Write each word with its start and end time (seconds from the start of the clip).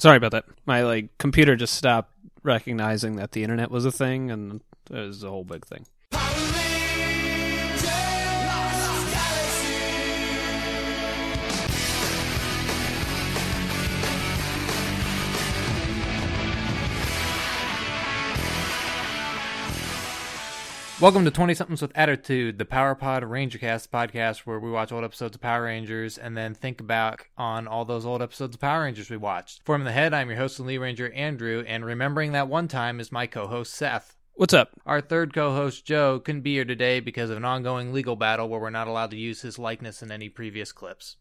Sorry 0.00 0.16
about 0.16 0.32
that. 0.32 0.46
My 0.64 0.82
like 0.82 1.16
computer 1.18 1.56
just 1.56 1.74
stopped 1.74 2.10
recognizing 2.42 3.16
that 3.16 3.32
the 3.32 3.42
internet 3.42 3.70
was 3.70 3.84
a 3.84 3.92
thing, 3.92 4.30
and 4.30 4.62
it 4.90 4.96
was 4.96 5.22
a 5.22 5.28
whole 5.28 5.44
big 5.44 5.66
thing. 5.66 5.84
Welcome 21.00 21.24
to 21.24 21.30
20 21.30 21.54
Somethings 21.54 21.80
with 21.80 21.96
Attitude, 21.96 22.58
the 22.58 22.66
Power 22.66 22.94
Pod 22.94 23.22
Rangercast 23.22 23.88
podcast 23.88 24.40
where 24.40 24.60
we 24.60 24.70
watch 24.70 24.92
old 24.92 25.02
episodes 25.02 25.34
of 25.34 25.40
Power 25.40 25.62
Rangers 25.62 26.18
and 26.18 26.36
then 26.36 26.52
think 26.52 26.86
back 26.86 27.30
on 27.38 27.66
all 27.66 27.86
those 27.86 28.04
old 28.04 28.20
episodes 28.20 28.54
of 28.54 28.60
Power 28.60 28.82
Rangers 28.82 29.08
we 29.08 29.16
watched. 29.16 29.62
Forming 29.64 29.86
the 29.86 29.92
head, 29.92 30.12
I'm 30.12 30.28
your 30.28 30.36
host 30.36 30.58
and 30.58 30.68
Lee 30.68 30.76
Ranger, 30.76 31.10
Andrew, 31.14 31.64
and 31.66 31.86
remembering 31.86 32.32
that 32.32 32.48
one 32.48 32.68
time 32.68 33.00
is 33.00 33.10
my 33.10 33.26
co 33.26 33.46
host, 33.46 33.72
Seth. 33.72 34.18
What's 34.34 34.52
up? 34.52 34.72
Our 34.84 35.00
third 35.00 35.32
co 35.32 35.54
host, 35.54 35.86
Joe, 35.86 36.20
couldn't 36.20 36.42
be 36.42 36.52
here 36.52 36.66
today 36.66 37.00
because 37.00 37.30
of 37.30 37.38
an 37.38 37.46
ongoing 37.46 37.94
legal 37.94 38.14
battle 38.14 38.50
where 38.50 38.60
we're 38.60 38.68
not 38.68 38.86
allowed 38.86 39.12
to 39.12 39.16
use 39.16 39.40
his 39.40 39.58
likeness 39.58 40.02
in 40.02 40.12
any 40.12 40.28
previous 40.28 40.70
clips. 40.70 41.16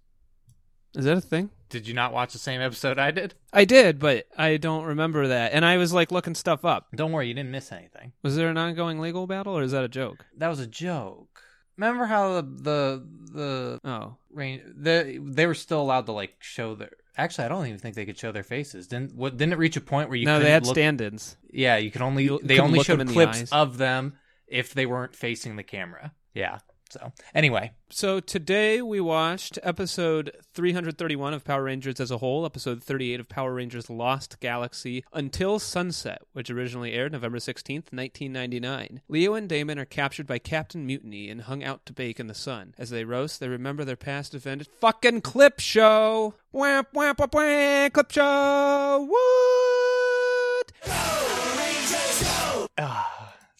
Is 0.95 1.05
that 1.05 1.17
a 1.17 1.21
thing? 1.21 1.49
Did 1.70 1.88
you 1.88 1.93
not 1.93 2.13
watch 2.13 2.34
the 2.34 2.39
same 2.39 2.61
episode 2.61 2.98
I 2.98 3.11
did? 3.11 3.35
I 3.53 3.63
did, 3.63 3.99
but 3.99 4.25
I 4.35 4.57
don't 4.57 4.85
remember 4.85 5.27
that. 5.27 5.53
And 5.53 5.63
I 5.63 5.77
was 5.77 5.93
like 5.93 6.12
looking 6.12 6.34
stuff 6.34 6.65
up. 6.65 6.88
Don't 6.95 7.12
worry, 7.12 7.27
you 7.27 7.35
didn't 7.35 7.52
miss 7.52 7.71
anything. 7.71 8.13
Was 8.23 8.35
there 8.35 8.49
an 8.49 8.57
ongoing 8.57 8.99
legal 8.99 9.27
battle, 9.27 9.55
or 9.55 9.62
is 9.62 9.71
that 9.71 9.84
a 9.84 9.88
joke? 9.88 10.25
That 10.38 10.48
was 10.48 10.59
a 10.59 10.65
joke. 10.67 11.43
Remember 11.77 12.05
how 12.05 12.41
the 12.41 12.41
the 12.41 13.07
the 13.31 13.79
Oh, 13.88 14.17
rain 14.31 14.62
they 14.75 15.20
they 15.21 15.45
were 15.45 15.53
still 15.53 15.79
allowed 15.79 16.07
to 16.07 16.12
like 16.12 16.35
show 16.39 16.75
their 16.75 16.90
actually 17.17 17.45
I 17.45 17.49
don't 17.49 17.67
even 17.67 17.79
think 17.79 17.95
they 17.95 18.05
could 18.05 18.17
show 18.17 18.31
their 18.31 18.43
faces. 18.43 18.87
Didn't 18.87 19.15
what 19.15 19.37
didn't 19.37 19.53
it 19.53 19.59
reach 19.59 19.77
a 19.77 19.81
point 19.81 20.09
where 20.09 20.17
you 20.17 20.26
no, 20.26 20.40
they 20.40 20.51
had 20.51 20.65
look, 20.65 20.76
stand-ins. 20.76 21.37
Yeah, 21.51 21.77
you 21.77 21.91
could 21.91 22.01
only 22.01 22.26
You 22.26 22.40
they 22.43 22.60
only 22.60 22.84
showed 22.84 22.99
in 22.99 23.07
the 23.07 23.13
clips 23.13 23.51
of 23.51 23.77
them 23.77 24.15
if 24.48 24.73
they 24.73 24.85
weren't 24.85 25.15
facing 25.15 25.55
the 25.55 25.63
camera. 25.63 26.13
Yeah. 26.34 26.60
So 26.90 27.13
anyway, 27.35 27.71
So 27.90 28.20
today 28.20 28.82
we 28.82 28.99
watched 28.99 29.59
episode 29.62 30.35
331 30.54 31.34
of 31.35 31.43
Power 31.43 31.63
Rangers 31.63 31.99
as 31.99 32.09
a 32.09 32.18
whole, 32.18 32.45
episode 32.45 32.84
38 32.84 33.20
of 33.20 33.29
Power 33.29 33.54
Rangers 33.54 33.90
Lost 33.90 34.40
Galaxy 34.40 35.04
Until 35.13 35.60
Sunset, 35.60 36.21
which 36.34 36.49
originally 36.49 36.93
aired 36.93 37.12
November 37.12 37.37
16th, 37.37 37.93
1999. 37.93 39.01
Leo 39.07 39.34
and 39.35 39.48
Damon 39.48 39.77
are 39.77 39.85
captured 39.85 40.26
by 40.26 40.40
Captain 40.40 40.85
Mutiny 40.85 41.29
and 41.29 41.41
hung 41.41 41.63
out 41.63 41.85
to 41.85 41.93
bake 41.93 42.20
in 42.20 42.27
the 42.27 42.34
sun. 42.34 42.73
As 42.77 42.90
they 42.90 43.04
roast, 43.04 43.40
they 43.40 43.48
remember 43.48 43.85
their 43.85 43.95
past 43.95 44.34
event. 44.34 44.67
Fucking 44.82 45.21
clip 45.21 45.60
show! 45.60 46.34
Wham, 46.51 46.85
wham, 46.93 47.15
wham, 47.17 47.29
wham, 47.32 47.91
clip 47.91 48.12
show! 48.12 49.07
What? 49.07 50.71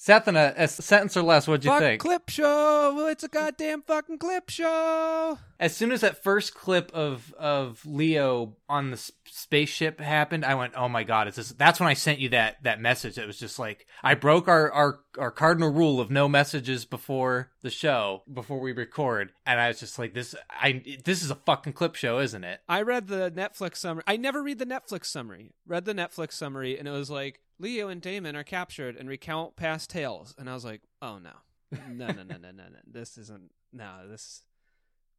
Seth, 0.10 0.28
in 0.28 0.36
a, 0.36 0.56
a 0.58 0.68
sentence 0.68 1.16
or 1.16 1.22
less, 1.22 1.48
what'd 1.48 1.64
you 1.64 1.70
Fuck 1.70 1.82
think? 1.82 2.02
clip 2.02 2.30
show! 2.30 3.08
It's 3.12 3.24
a 3.24 3.28
goddamn 3.28 3.84
fucking 3.84 4.18
clip 4.18 4.50
show! 4.50 5.38
as 5.60 5.76
soon 5.76 5.92
as 5.92 6.02
that 6.02 6.24
first 6.24 6.56
clip 6.56 6.90
of 6.94 7.34
of 7.38 7.86
Leo 7.86 8.56
on 8.70 8.92
the 8.92 8.96
s- 8.96 9.12
spaceship 9.26 10.00
happened, 10.00 10.46
I 10.46 10.56
went, 10.56 10.74
"Oh 10.76 10.88
my 10.88 11.04
god!" 11.04 11.28
It's 11.28 11.36
this. 11.38 11.50
That's 11.50 11.80
when 11.80 11.90
I 11.90 11.94
sent 11.94 12.20
you 12.20 12.30
that 12.30 12.64
that 12.64 12.80
message. 12.80 13.18
It 13.18 13.28
was 13.28 13.38
just 13.38 13.60
like 13.60 13.86
I 14.02 14.16
broke 14.16 14.48
our 14.48 14.72
our 14.72 15.00
our 15.18 15.32
cardinal 15.32 15.70
rule 15.70 16.00
of 16.00 16.10
no 16.10 16.28
messages 16.30 16.86
before 16.86 17.52
the 17.62 17.70
show 17.70 18.24
before 18.34 18.60
we 18.60 18.72
record, 18.72 19.34
and 19.46 19.60
I 19.60 19.68
was 19.68 19.80
just 19.80 20.00
like, 20.00 20.14
"This 20.14 20.34
I 20.50 21.00
this 21.04 21.22
is 21.22 21.30
a 21.30 21.36
fucking 21.36 21.74
clip 21.74 21.96
show, 21.96 22.20
isn't 22.20 22.44
it?" 22.44 22.62
I 22.70 22.82
read 22.82 23.08
the 23.08 23.30
Netflix 23.30 23.78
summary. 23.78 24.04
I 24.08 24.16
never 24.16 24.42
read 24.42 24.60
the 24.60 24.66
Netflix 24.66 25.06
summary. 25.06 25.52
Read 25.68 25.86
the 25.86 25.94
Netflix 25.94 26.34
summary, 26.34 26.80
and 26.80 26.88
it 26.88 26.92
was 26.92 27.10
like 27.10 27.42
Leo 27.60 27.90
and 27.90 28.02
Damon 28.02 28.36
are 28.36 28.44
captured 28.44 28.96
and 28.96 29.10
recount 29.10 29.56
past 29.56 29.90
tales. 29.90 30.34
And 30.38 30.50
I 30.50 30.54
was 30.54 30.66
like, 30.66 30.82
oh 31.02 31.20
no, 31.20 31.32
no, 31.72 32.08
no, 32.08 32.24
no, 32.24 32.24
no, 32.24 32.38
no, 32.38 32.52
no. 32.52 32.80
This 32.92 33.18
isn't. 33.18 33.52
No, 33.72 34.08
this. 34.08 34.44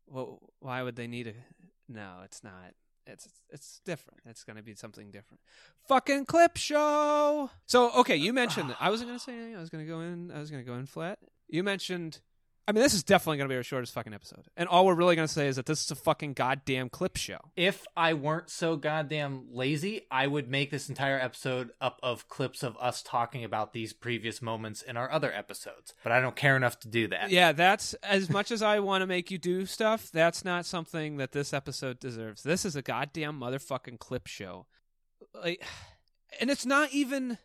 Well, 0.07 0.41
why 0.59 0.83
would 0.83 0.97
they 0.97 1.07
need 1.07 1.29
a? 1.29 1.35
No, 1.89 2.21
it's 2.25 2.43
not. 2.43 2.75
It's 3.07 3.29
it's 3.51 3.81
different. 3.85 4.21
It's 4.27 4.45
gonna 4.45 4.63
be 4.63 4.75
something 4.75 5.11
different. 5.11 5.41
Fucking 5.89 6.27
clip 6.27 6.57
show. 6.57 7.51
So 7.67 7.93
okay, 8.01 8.17
you 8.17 8.33
mentioned. 8.33 8.75
I 8.81 8.91
wasn't 8.91 9.11
gonna 9.11 9.19
say 9.19 9.35
anything. 9.35 9.57
I 9.57 9.61
was 9.61 9.71
gonna 9.71 9.85
go 9.85 10.01
in. 10.01 10.31
I 10.31 10.39
was 10.39 10.51
gonna 10.51 10.63
go 10.65 10.75
in 10.75 10.87
flat. 10.87 11.19
You 11.49 11.63
mentioned. 11.63 12.21
I 12.69 12.73
mean, 12.73 12.83
this 12.83 12.95
is 12.95 13.03
definitely 13.03 13.39
going 13.39 13.49
to 13.49 13.53
be 13.53 13.57
our 13.57 13.65
shortest 13.65 13.93
fucking 13.95 14.15
episode. 14.15 14.47
And 14.57 14.69
all 14.69 14.87
we're 14.87 14.95
really 14.95 15.17
going 15.17 15.27
to 15.27 15.33
say 15.33 15.49
is 15.49 15.57
that 15.57 15.67
this 15.67 15.83
is 15.83 15.91
a 15.91 15.97
fucking 15.97 16.35
goddamn 16.35 16.89
clip 16.89 17.17
show. 17.17 17.39
If 17.57 17.85
I 17.97 18.15
weren't 18.15 18.49
so 18.49 18.77
goddamn 18.77 19.47
lazy, 19.51 20.03
I 20.11 20.29
would 20.29 20.49
make 20.49 20.71
this 20.71 20.89
entire 20.89 21.19
episode 21.19 21.71
up 21.81 21.99
of 22.03 22.29
clips 22.29 22.63
of 22.63 22.77
us 22.79 23.03
talking 23.03 23.43
about 23.43 23.73
these 23.73 23.93
previous 23.93 24.41
moments 24.41 24.83
in 24.83 24.97
our 24.97 25.11
other 25.11 25.33
episodes. 25.33 25.95
But 26.05 26.13
I 26.13 26.21
don't 26.21 26.37
care 26.37 26.57
enough 26.57 26.79
to 26.81 26.89
do 26.89 27.09
that. 27.09 27.31
Yeah, 27.31 27.53
that's 27.53 27.95
as 27.95 28.31
much 28.31 28.53
as 28.53 28.63
I 28.63 28.79
want 28.79 29.03
to 29.03 29.07
make 29.07 29.31
you 29.31 29.39
do 29.39 29.67
stuff, 29.67 30.11
that's 30.13 30.45
not 30.45 30.65
something 30.65 31.17
that 31.17 31.33
this 31.33 31.53
episode 31.53 31.99
deserves. 31.99 32.43
This 32.43 32.65
is 32.65 32.77
a 32.77 32.83
goddamn 32.83 33.41
motherfucking 33.41 33.99
clip 33.99 34.27
show. 34.27 34.67
Like 35.35 35.65
and 36.41 36.51
it's 36.51 36.67
not 36.67 36.93
even 36.93 37.39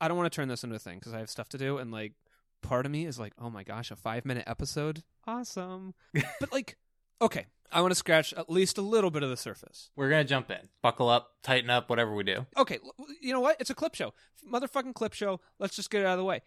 I 0.00 0.08
don't 0.08 0.16
want 0.16 0.32
to 0.32 0.34
turn 0.34 0.48
this 0.48 0.64
into 0.64 0.74
a 0.74 0.80
thing 0.80 0.98
cuz 0.98 1.14
I 1.14 1.18
have 1.20 1.30
stuff 1.30 1.48
to 1.50 1.58
do 1.58 1.78
and 1.78 1.92
like 1.92 2.14
part 2.62 2.86
of 2.86 2.92
me 2.92 3.06
is 3.06 3.18
like, 3.18 3.34
"Oh 3.38 3.50
my 3.50 3.64
gosh, 3.64 3.90
a 3.90 3.96
5-minute 3.96 4.44
episode. 4.46 5.02
Awesome." 5.26 5.94
but 6.40 6.52
like 6.52 6.76
okay, 7.20 7.46
I 7.70 7.80
want 7.80 7.92
to 7.92 7.96
scratch 7.96 8.32
at 8.34 8.50
least 8.50 8.78
a 8.78 8.82
little 8.82 9.10
bit 9.10 9.22
of 9.22 9.30
the 9.30 9.36
surface. 9.36 9.90
We're 9.96 10.10
gonna 10.10 10.24
jump 10.24 10.50
in, 10.50 10.68
buckle 10.82 11.08
up, 11.08 11.30
tighten 11.42 11.70
up, 11.70 11.88
whatever 11.88 12.14
we 12.14 12.24
do. 12.24 12.46
Okay, 12.56 12.78
you 13.20 13.32
know 13.32 13.40
what? 13.40 13.56
It's 13.60 13.70
a 13.70 13.74
clip 13.74 13.94
show. 13.94 14.12
Motherfucking 14.50 14.94
clip 14.94 15.12
show. 15.12 15.40
Let's 15.58 15.76
just 15.76 15.90
get 15.90 16.02
it 16.02 16.06
out 16.06 16.14
of 16.14 16.18
the 16.18 16.24
way. 16.24 16.40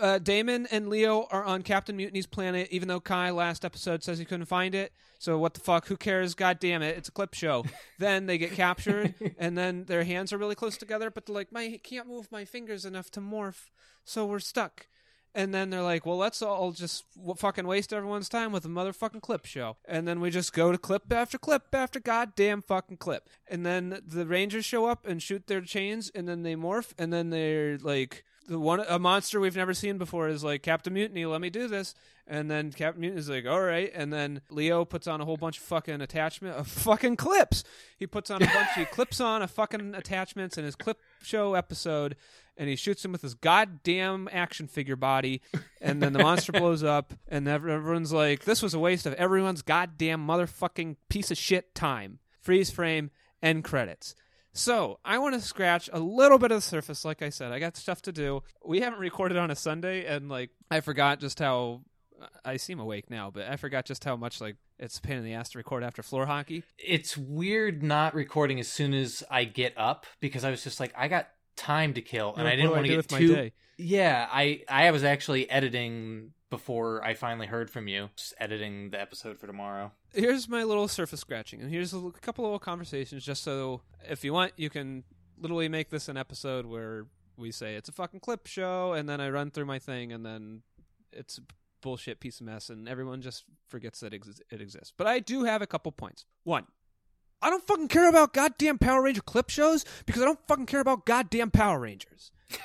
Uh, 0.00 0.18
Damon 0.18 0.66
and 0.70 0.88
Leo 0.88 1.26
are 1.30 1.44
on 1.44 1.62
Captain 1.62 1.96
Mutiny's 1.96 2.26
planet, 2.26 2.68
even 2.70 2.88
though 2.88 3.00
Kai 3.00 3.30
last 3.30 3.64
episode 3.64 4.02
says 4.02 4.18
he 4.18 4.24
couldn't 4.24 4.46
find 4.46 4.74
it. 4.74 4.92
So 5.18 5.38
what 5.38 5.54
the 5.54 5.60
fuck? 5.60 5.86
Who 5.86 5.96
cares? 5.96 6.34
God 6.34 6.58
damn 6.58 6.82
it! 6.82 6.96
It's 6.96 7.08
a 7.08 7.12
clip 7.12 7.34
show. 7.34 7.64
then 7.98 8.26
they 8.26 8.38
get 8.38 8.52
captured, 8.52 9.14
and 9.38 9.56
then 9.56 9.84
their 9.84 10.04
hands 10.04 10.32
are 10.32 10.38
really 10.38 10.54
close 10.54 10.76
together, 10.76 11.10
but 11.10 11.26
they're 11.26 11.34
like, 11.34 11.52
"My 11.52 11.78
can't 11.82 12.08
move 12.08 12.32
my 12.32 12.44
fingers 12.44 12.84
enough 12.84 13.10
to 13.12 13.20
morph, 13.20 13.70
so 14.04 14.26
we're 14.26 14.40
stuck." 14.40 14.86
And 15.34 15.54
then 15.54 15.70
they're 15.70 15.82
like, 15.82 16.04
"Well, 16.04 16.18
let's 16.18 16.42
all 16.42 16.72
just 16.72 17.04
w- 17.14 17.34
fucking 17.34 17.66
waste 17.66 17.92
everyone's 17.92 18.28
time 18.28 18.52
with 18.52 18.64
a 18.64 18.68
motherfucking 18.68 19.22
clip 19.22 19.46
show." 19.46 19.76
And 19.86 20.08
then 20.08 20.20
we 20.20 20.30
just 20.30 20.52
go 20.52 20.72
to 20.72 20.78
clip 20.78 21.12
after 21.12 21.38
clip 21.38 21.74
after 21.74 22.00
goddamn 22.00 22.62
fucking 22.62 22.96
clip. 22.96 23.28
And 23.48 23.64
then 23.64 24.00
the 24.04 24.26
Rangers 24.26 24.64
show 24.64 24.86
up 24.86 25.06
and 25.06 25.22
shoot 25.22 25.46
their 25.46 25.60
chains, 25.60 26.10
and 26.14 26.28
then 26.28 26.42
they 26.42 26.56
morph, 26.56 26.92
and 26.98 27.12
then 27.12 27.30
they're 27.30 27.78
like, 27.78 28.24
the 28.48 28.58
one 28.58 28.80
a 28.88 28.98
monster 28.98 29.40
we've 29.40 29.56
never 29.56 29.74
seen 29.74 29.98
before 29.98 30.28
is 30.28 30.44
like 30.44 30.62
Captain 30.62 30.92
Mutiny, 30.92 31.26
let 31.26 31.40
me 31.40 31.50
do 31.50 31.68
this. 31.68 31.94
And 32.26 32.50
then 32.50 32.70
Captain 32.70 33.00
Mutiny 33.00 33.20
is 33.20 33.28
like, 33.28 33.46
all 33.46 33.62
right. 33.62 33.90
And 33.94 34.12
then 34.12 34.42
Leo 34.50 34.84
puts 34.84 35.06
on 35.06 35.20
a 35.20 35.24
whole 35.24 35.36
bunch 35.36 35.58
of 35.58 35.64
fucking 35.64 36.00
attachment 36.00 36.56
of 36.56 36.68
fucking 36.68 37.16
clips. 37.16 37.64
He 37.98 38.06
puts 38.06 38.30
on 38.30 38.42
a 38.42 38.46
bunch. 38.46 38.68
he 38.76 38.84
clips 38.84 39.20
on 39.20 39.42
a 39.42 39.48
fucking 39.48 39.94
attachments 39.94 40.56
in 40.56 40.64
his 40.64 40.76
clip 40.76 40.98
show 41.22 41.54
episode, 41.54 42.16
and 42.56 42.68
he 42.68 42.76
shoots 42.76 43.04
him 43.04 43.12
with 43.12 43.22
his 43.22 43.34
goddamn 43.34 44.28
action 44.32 44.68
figure 44.68 44.96
body. 44.96 45.42
And 45.80 46.02
then 46.02 46.12
the 46.12 46.20
monster 46.20 46.52
blows 46.52 46.82
up, 46.84 47.12
and 47.28 47.48
everyone's 47.48 48.12
like, 48.12 48.44
this 48.44 48.62
was 48.62 48.74
a 48.74 48.78
waste 48.78 49.06
of 49.06 49.14
everyone's 49.14 49.62
goddamn 49.62 50.26
motherfucking 50.26 50.96
piece 51.08 51.30
of 51.30 51.38
shit 51.38 51.74
time. 51.74 52.20
Freeze 52.40 52.70
frame. 52.70 53.10
End 53.42 53.64
credits. 53.64 54.14
So 54.52 54.98
I 55.04 55.18
want 55.18 55.34
to 55.34 55.40
scratch 55.40 55.88
a 55.92 55.98
little 55.98 56.38
bit 56.38 56.50
of 56.50 56.58
the 56.58 56.62
surface. 56.62 57.04
Like 57.04 57.22
I 57.22 57.30
said, 57.30 57.52
I 57.52 57.58
got 57.58 57.76
stuff 57.76 58.02
to 58.02 58.12
do. 58.12 58.42
We 58.64 58.80
haven't 58.80 58.98
recorded 58.98 59.38
on 59.38 59.50
a 59.50 59.56
Sunday, 59.56 60.04
and 60.04 60.28
like 60.28 60.50
I 60.70 60.80
forgot 60.80 61.20
just 61.20 61.38
how 61.38 61.82
uh, 62.20 62.26
I 62.44 62.58
seem 62.58 62.78
awake 62.78 63.10
now, 63.10 63.30
but 63.30 63.48
I 63.48 63.56
forgot 63.56 63.86
just 63.86 64.04
how 64.04 64.16
much 64.16 64.40
like 64.40 64.56
it's 64.78 64.98
a 64.98 65.00
pain 65.00 65.16
in 65.16 65.24
the 65.24 65.34
ass 65.34 65.50
to 65.50 65.58
record 65.58 65.82
after 65.82 66.02
floor 66.02 66.26
hockey. 66.26 66.64
It's 66.78 67.16
weird 67.16 67.82
not 67.82 68.14
recording 68.14 68.60
as 68.60 68.68
soon 68.68 68.92
as 68.92 69.22
I 69.30 69.44
get 69.44 69.72
up 69.76 70.06
because 70.20 70.44
I 70.44 70.50
was 70.50 70.62
just 70.62 70.80
like, 70.80 70.92
I 70.96 71.08
got 71.08 71.28
time 71.56 71.94
to 71.94 72.02
kill, 72.02 72.34
and 72.34 72.44
Like, 72.44 72.52
I 72.54 72.56
didn't 72.56 72.70
want 72.72 72.86
to 72.86 72.88
get 72.96 73.08
too. 73.08 73.28
my 73.28 73.34
day? 73.34 73.52
Yeah, 73.78 74.28
I 74.30 74.62
I 74.68 74.90
was 74.90 75.02
actually 75.04 75.48
editing 75.50 76.32
before 76.50 77.02
I 77.02 77.14
finally 77.14 77.46
heard 77.46 77.70
from 77.70 77.88
you. 77.88 78.10
Just 78.16 78.34
editing 78.38 78.90
the 78.90 79.00
episode 79.00 79.38
for 79.38 79.46
tomorrow. 79.46 79.90
Here's 80.14 80.48
my 80.48 80.62
little 80.64 80.86
surface 80.88 81.20
scratching, 81.20 81.60
and 81.62 81.70
here's 81.70 81.94
a 81.94 82.10
couple 82.20 82.44
of 82.44 82.48
little 82.48 82.58
conversations, 82.58 83.24
just 83.24 83.42
so 83.42 83.80
if 84.08 84.22
you 84.24 84.32
want, 84.32 84.52
you 84.56 84.68
can 84.70 85.04
literally 85.38 85.68
make 85.68 85.88
this 85.90 86.08
an 86.08 86.16
episode 86.18 86.66
where 86.66 87.06
we 87.36 87.50
say 87.50 87.74
it's 87.76 87.88
a 87.88 87.92
fucking 87.92 88.20
clip 88.20 88.46
show, 88.46 88.92
and 88.92 89.08
then 89.08 89.20
I 89.20 89.30
run 89.30 89.50
through 89.50 89.64
my 89.64 89.78
thing, 89.78 90.12
and 90.12 90.24
then 90.24 90.62
it's 91.12 91.38
a 91.38 91.42
bullshit 91.80 92.20
piece 92.20 92.40
of 92.40 92.46
mess, 92.46 92.68
and 92.68 92.86
everyone 92.88 93.22
just 93.22 93.44
forgets 93.68 94.00
that 94.00 94.12
it 94.12 94.60
exists. 94.60 94.92
But 94.96 95.06
I 95.06 95.18
do 95.18 95.44
have 95.44 95.62
a 95.62 95.66
couple 95.66 95.90
points. 95.92 96.26
One. 96.44 96.66
I 97.42 97.50
don't 97.50 97.66
fucking 97.66 97.88
care 97.88 98.08
about 98.08 98.32
goddamn 98.32 98.78
Power 98.78 99.02
Ranger 99.02 99.20
clip 99.22 99.50
shows 99.50 99.84
because 100.06 100.22
I 100.22 100.24
don't 100.24 100.38
fucking 100.46 100.66
care 100.66 100.80
about 100.80 101.04
goddamn 101.04 101.50
Power 101.50 101.80
Rangers. 101.80 102.30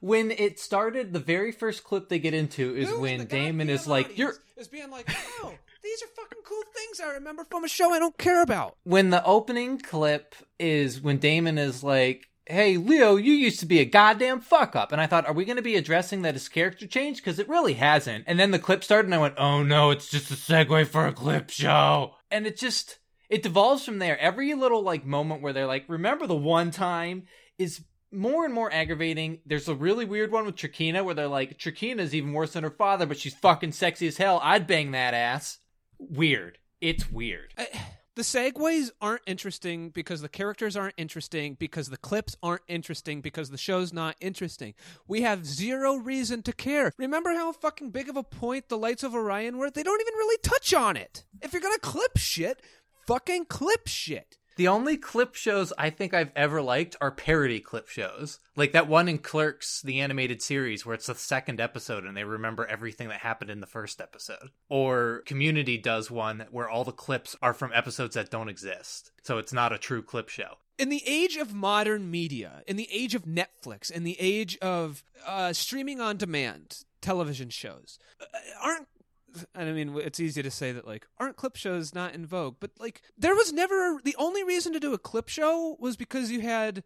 When 0.00 0.30
it 0.30 0.60
started, 0.60 1.12
the 1.12 1.18
very 1.18 1.50
first 1.50 1.82
clip 1.82 2.08
they 2.08 2.20
get 2.20 2.32
into 2.32 2.76
is 2.76 2.92
when 2.92 3.26
Damon 3.26 3.68
is 3.68 3.88
like, 3.88 4.16
"You're." 4.16 4.34
is 4.56 4.68
being 4.68 4.90
like, 4.92 5.10
oh, 5.42 5.52
These 5.82 6.02
are 6.04 6.06
fucking 6.14 6.38
cool 6.44 6.62
things 6.72 7.00
I 7.00 7.14
remember 7.14 7.44
from 7.44 7.64
a 7.64 7.68
show 7.68 7.92
I 7.92 7.98
don't 7.98 8.16
care 8.16 8.40
about. 8.42 8.76
when 8.84 9.10
the 9.10 9.24
opening 9.24 9.78
clip 9.78 10.36
is 10.60 11.00
when 11.00 11.18
Damon 11.18 11.58
is 11.58 11.82
like, 11.82 12.28
"Hey 12.46 12.76
Leo, 12.76 13.16
you 13.16 13.32
used 13.32 13.58
to 13.58 13.66
be 13.66 13.80
a 13.80 13.84
goddamn 13.84 14.40
fuck 14.40 14.76
up," 14.76 14.92
and 14.92 15.00
I 15.00 15.08
thought, 15.08 15.26
are 15.26 15.32
we 15.32 15.44
going 15.44 15.56
to 15.56 15.62
be 15.62 15.74
addressing 15.74 16.22
that 16.22 16.34
his 16.34 16.48
character 16.48 16.86
changed? 16.86 17.20
Because 17.24 17.40
it 17.40 17.48
really 17.48 17.74
hasn't. 17.74 18.22
And 18.28 18.38
then 18.38 18.52
the 18.52 18.60
clip 18.60 18.84
started, 18.84 19.06
and 19.06 19.14
I 19.16 19.18
went, 19.18 19.34
"Oh 19.36 19.64
no, 19.64 19.90
it's 19.90 20.08
just 20.08 20.30
a 20.30 20.34
segue 20.34 20.86
for 20.86 21.08
a 21.08 21.12
clip 21.12 21.50
show," 21.50 22.14
and 22.30 22.46
it 22.46 22.56
just 22.56 22.98
it 23.28 23.42
devolves 23.42 23.84
from 23.84 23.98
there. 23.98 24.18
Every 24.18 24.54
little 24.54 24.82
like 24.82 25.04
moment 25.04 25.42
where 25.42 25.52
they're 25.52 25.66
like, 25.66 25.84
"Remember 25.88 26.26
the 26.26 26.36
one 26.36 26.70
time," 26.70 27.24
is 27.58 27.84
more 28.10 28.44
and 28.44 28.54
more 28.54 28.72
aggravating. 28.72 29.40
There's 29.44 29.68
a 29.68 29.74
really 29.74 30.04
weird 30.04 30.32
one 30.32 30.46
with 30.46 30.56
Trakina 30.56 31.04
where 31.04 31.14
they're 31.14 31.28
like, 31.28 31.58
"Trakina's 31.58 32.14
even 32.14 32.32
worse 32.32 32.52
than 32.54 32.64
her 32.64 32.70
father, 32.70 33.06
but 33.06 33.18
she's 33.18 33.34
fucking 33.34 33.72
sexy 33.72 34.06
as 34.06 34.16
hell. 34.16 34.40
I'd 34.42 34.66
bang 34.66 34.92
that 34.92 35.14
ass." 35.14 35.58
Weird. 35.98 36.58
It's 36.80 37.10
weird. 37.10 37.54
I, 37.58 37.66
the 38.18 38.24
segues 38.24 38.90
aren't 39.00 39.22
interesting 39.28 39.90
because 39.90 40.22
the 40.22 40.28
characters 40.28 40.76
aren't 40.76 40.96
interesting 40.96 41.54
because 41.54 41.88
the 41.88 41.96
clips 41.96 42.34
aren't 42.42 42.62
interesting 42.66 43.20
because 43.20 43.50
the 43.50 43.56
show's 43.56 43.92
not 43.92 44.16
interesting. 44.20 44.74
We 45.06 45.22
have 45.22 45.46
zero 45.46 45.94
reason 45.94 46.42
to 46.42 46.52
care. 46.52 46.92
Remember 46.98 47.32
how 47.32 47.52
fucking 47.52 47.90
big 47.90 48.08
of 48.08 48.16
a 48.16 48.24
point 48.24 48.70
the 48.70 48.76
Lights 48.76 49.04
of 49.04 49.14
Orion 49.14 49.56
were? 49.56 49.70
They 49.70 49.84
don't 49.84 50.00
even 50.00 50.14
really 50.14 50.38
touch 50.42 50.74
on 50.74 50.96
it. 50.96 51.22
If 51.42 51.52
you're 51.52 51.62
gonna 51.62 51.78
clip 51.78 52.16
shit, 52.16 52.60
fucking 53.08 53.46
clip 53.46 53.86
shit. 53.86 54.36
The 54.56 54.68
only 54.68 54.98
clip 54.98 55.34
shows 55.34 55.72
I 55.78 55.88
think 55.88 56.12
I've 56.12 56.32
ever 56.36 56.60
liked 56.60 56.94
are 57.00 57.10
parody 57.10 57.58
clip 57.58 57.88
shows. 57.88 58.38
Like 58.54 58.72
that 58.72 58.86
one 58.86 59.08
in 59.08 59.16
Clerks, 59.16 59.80
the 59.80 60.00
animated 60.00 60.42
series, 60.42 60.84
where 60.84 60.94
it's 60.94 61.06
the 61.06 61.14
second 61.14 61.58
episode 61.58 62.04
and 62.04 62.14
they 62.14 62.24
remember 62.24 62.66
everything 62.66 63.08
that 63.08 63.20
happened 63.20 63.50
in 63.50 63.60
the 63.60 63.66
first 63.66 64.02
episode. 64.02 64.50
Or 64.68 65.22
Community 65.24 65.78
does 65.78 66.10
one 66.10 66.48
where 66.50 66.68
all 66.68 66.84
the 66.84 66.92
clips 66.92 67.34
are 67.40 67.54
from 67.54 67.72
episodes 67.72 68.14
that 68.14 68.30
don't 68.30 68.50
exist. 68.50 69.10
So 69.22 69.38
it's 69.38 69.54
not 69.54 69.72
a 69.72 69.78
true 69.78 70.02
clip 70.02 70.28
show. 70.28 70.58
in 70.78 70.90
the 70.90 71.02
age 71.06 71.36
of 71.36 71.54
modern 71.54 72.10
media, 72.10 72.62
in 72.66 72.76
the 72.76 72.88
age 72.92 73.14
of 73.14 73.22
Netflix, 73.24 73.90
in 73.90 74.04
the 74.04 74.16
age 74.20 74.58
of 74.58 75.02
uh, 75.26 75.54
streaming 75.54 76.00
on 76.00 76.18
demand 76.18 76.84
television 77.00 77.48
shows, 77.48 77.98
uh, 78.20 78.24
aren't 78.62 78.86
and 79.54 79.68
I 79.68 79.72
mean 79.72 79.96
it's 79.96 80.20
easy 80.20 80.42
to 80.42 80.50
say 80.50 80.72
that 80.72 80.86
like 80.86 81.06
aren't 81.18 81.36
clip 81.36 81.56
shows 81.56 81.94
not 81.94 82.14
in 82.14 82.26
vogue, 82.26 82.56
but 82.60 82.70
like 82.78 83.02
there 83.16 83.34
was 83.34 83.52
never 83.52 84.00
the 84.02 84.16
only 84.18 84.44
reason 84.44 84.72
to 84.72 84.80
do 84.80 84.94
a 84.94 84.98
clip 84.98 85.28
show 85.28 85.76
was 85.78 85.96
because 85.96 86.30
you 86.30 86.40
had 86.40 86.82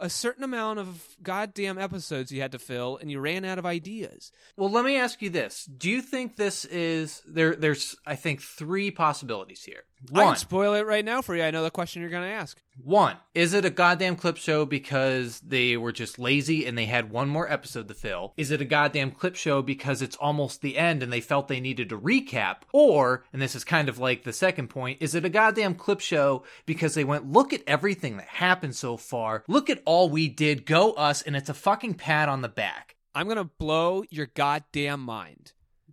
a 0.00 0.10
certain 0.10 0.42
amount 0.42 0.78
of 0.78 1.16
goddamn 1.22 1.78
episodes 1.78 2.32
you 2.32 2.40
had 2.40 2.52
to 2.52 2.58
fill 2.58 2.96
and 2.96 3.10
you 3.10 3.20
ran 3.20 3.44
out 3.44 3.58
of 3.58 3.66
ideas. 3.66 4.32
Well, 4.56 4.70
let 4.70 4.84
me 4.84 4.96
ask 4.96 5.22
you 5.22 5.30
this. 5.30 5.64
Do 5.64 5.90
you 5.90 6.02
think 6.02 6.36
this 6.36 6.64
is 6.64 7.22
there 7.26 7.54
there's 7.54 7.96
I 8.06 8.16
think 8.16 8.42
three 8.42 8.90
possibilities 8.90 9.62
here. 9.62 9.84
I 10.10 10.24
One, 10.24 10.26
can 10.28 10.36
spoil 10.36 10.74
it 10.74 10.86
right 10.86 11.04
now 11.04 11.22
for 11.22 11.36
you. 11.36 11.42
I 11.42 11.50
know 11.50 11.62
the 11.62 11.70
question 11.70 12.02
you're 12.02 12.10
going 12.10 12.28
to 12.28 12.34
ask. 12.34 12.60
One, 12.82 13.16
is 13.34 13.54
it 13.54 13.64
a 13.64 13.70
goddamn 13.70 14.16
clip 14.16 14.36
show 14.36 14.64
because 14.64 15.40
they 15.40 15.76
were 15.76 15.92
just 15.92 16.18
lazy 16.18 16.66
and 16.66 16.76
they 16.76 16.86
had 16.86 17.10
one 17.10 17.28
more 17.28 17.50
episode 17.50 17.88
to 17.88 17.94
fill? 17.94 18.32
Is 18.36 18.50
it 18.50 18.60
a 18.60 18.64
goddamn 18.64 19.12
clip 19.12 19.36
show 19.36 19.62
because 19.62 20.02
it's 20.02 20.16
almost 20.16 20.60
the 20.60 20.76
end 20.76 21.02
and 21.02 21.12
they 21.12 21.20
felt 21.20 21.48
they 21.48 21.60
needed 21.60 21.88
to 21.90 21.98
recap? 21.98 22.62
Or, 22.72 23.24
and 23.32 23.40
this 23.40 23.54
is 23.54 23.64
kind 23.64 23.88
of 23.88 23.98
like 23.98 24.24
the 24.24 24.32
second 24.32 24.68
point, 24.68 24.98
is 25.00 25.14
it 25.14 25.24
a 25.24 25.28
goddamn 25.28 25.74
clip 25.74 26.00
show 26.00 26.42
because 26.66 26.94
they 26.94 27.04
went, 27.04 27.30
look 27.30 27.52
at 27.52 27.62
everything 27.66 28.16
that 28.16 28.28
happened 28.28 28.74
so 28.74 28.96
far, 28.96 29.44
look 29.46 29.70
at 29.70 29.82
all 29.84 30.08
we 30.08 30.28
did, 30.28 30.66
go 30.66 30.92
us, 30.92 31.22
and 31.22 31.36
it's 31.36 31.50
a 31.50 31.54
fucking 31.54 31.94
pat 31.94 32.28
on 32.28 32.42
the 32.42 32.48
back? 32.48 32.96
I'm 33.14 33.26
going 33.26 33.36
to 33.36 33.44
blow 33.44 34.04
your 34.10 34.26
goddamn 34.26 35.00
mind. 35.00 35.52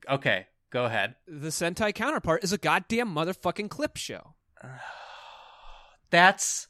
Okay, 0.10 0.48
go 0.70 0.86
ahead. 0.86 1.16
The 1.28 1.50
Sentai 1.50 1.94
counterpart 1.94 2.44
is 2.44 2.54
a 2.54 2.58
goddamn 2.58 3.14
motherfucking 3.14 3.70
clip 3.70 3.98
show. 3.98 4.36
That's, 6.10 6.68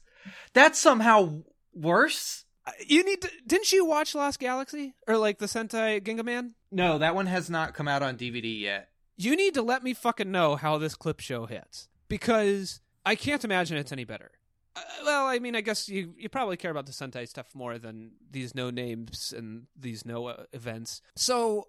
that's 0.52 0.78
somehow 0.78 1.44
worse? 1.72 2.44
You 2.86 3.04
need 3.04 3.22
to. 3.22 3.30
Didn't 3.46 3.72
you 3.72 3.84
watch 3.84 4.14
Lost 4.14 4.38
Galaxy 4.38 4.94
or 5.08 5.16
like 5.16 5.38
the 5.38 5.46
Sentai 5.46 6.02
Gingaman? 6.02 6.52
No, 6.70 6.98
that 6.98 7.14
one 7.14 7.26
has 7.26 7.48
not 7.50 7.74
come 7.74 7.88
out 7.88 8.02
on 8.02 8.16
DVD 8.16 8.60
yet. 8.60 8.88
You 9.16 9.36
need 9.36 9.54
to 9.54 9.62
let 9.62 9.82
me 9.82 9.94
fucking 9.94 10.30
know 10.30 10.56
how 10.56 10.78
this 10.78 10.94
clip 10.94 11.20
show 11.20 11.46
hits 11.46 11.88
because 12.08 12.80
I 13.04 13.14
can't 13.14 13.44
imagine 13.44 13.76
it's 13.76 13.92
any 13.92 14.04
better. 14.04 14.30
Uh, 14.76 14.82
well, 15.04 15.26
I 15.26 15.38
mean, 15.38 15.56
I 15.56 15.62
guess 15.62 15.88
you 15.88 16.14
you 16.16 16.28
probably 16.28 16.56
care 16.56 16.70
about 16.70 16.86
the 16.86 16.92
Sentai 16.92 17.26
stuff 17.28 17.54
more 17.54 17.78
than 17.78 18.12
these 18.30 18.54
no 18.54 18.70
names 18.70 19.34
and 19.36 19.64
these 19.76 20.04
no 20.04 20.26
uh, 20.26 20.44
events. 20.52 21.02
So 21.16 21.68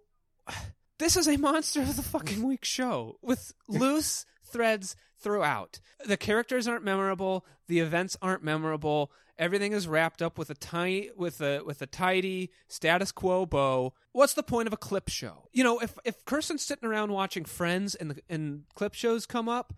this 1.01 1.17
is 1.17 1.27
a 1.27 1.35
monster 1.37 1.81
of 1.81 1.95
the 1.95 2.03
fucking 2.03 2.43
week 2.43 2.63
show 2.63 3.17
with 3.23 3.53
loose 3.67 4.23
threads 4.45 4.95
throughout. 5.17 5.79
The 6.05 6.15
characters 6.15 6.67
aren't 6.67 6.83
memorable, 6.83 7.43
the 7.67 7.79
events 7.79 8.15
aren't 8.21 8.43
memorable. 8.43 9.11
Everything 9.39 9.71
is 9.71 9.87
wrapped 9.87 10.21
up 10.21 10.37
with 10.37 10.51
a 10.51 10.53
tiny 10.53 11.09
with 11.17 11.41
a 11.41 11.63
with 11.65 11.81
a 11.81 11.87
tidy 11.87 12.51
status 12.67 13.11
quo 13.11 13.47
bow. 13.47 13.93
What's 14.11 14.35
the 14.35 14.43
point 14.43 14.67
of 14.67 14.73
a 14.73 14.77
clip 14.77 15.09
show? 15.09 15.49
You 15.51 15.63
know, 15.63 15.79
if 15.79 15.97
if 16.05 16.23
Kirsten's 16.25 16.61
sitting 16.61 16.87
around 16.87 17.11
watching 17.11 17.45
Friends 17.45 17.95
and 17.95 18.11
the, 18.11 18.21
and 18.29 18.65
clip 18.75 18.93
shows 18.93 19.25
come 19.25 19.49
up, 19.49 19.73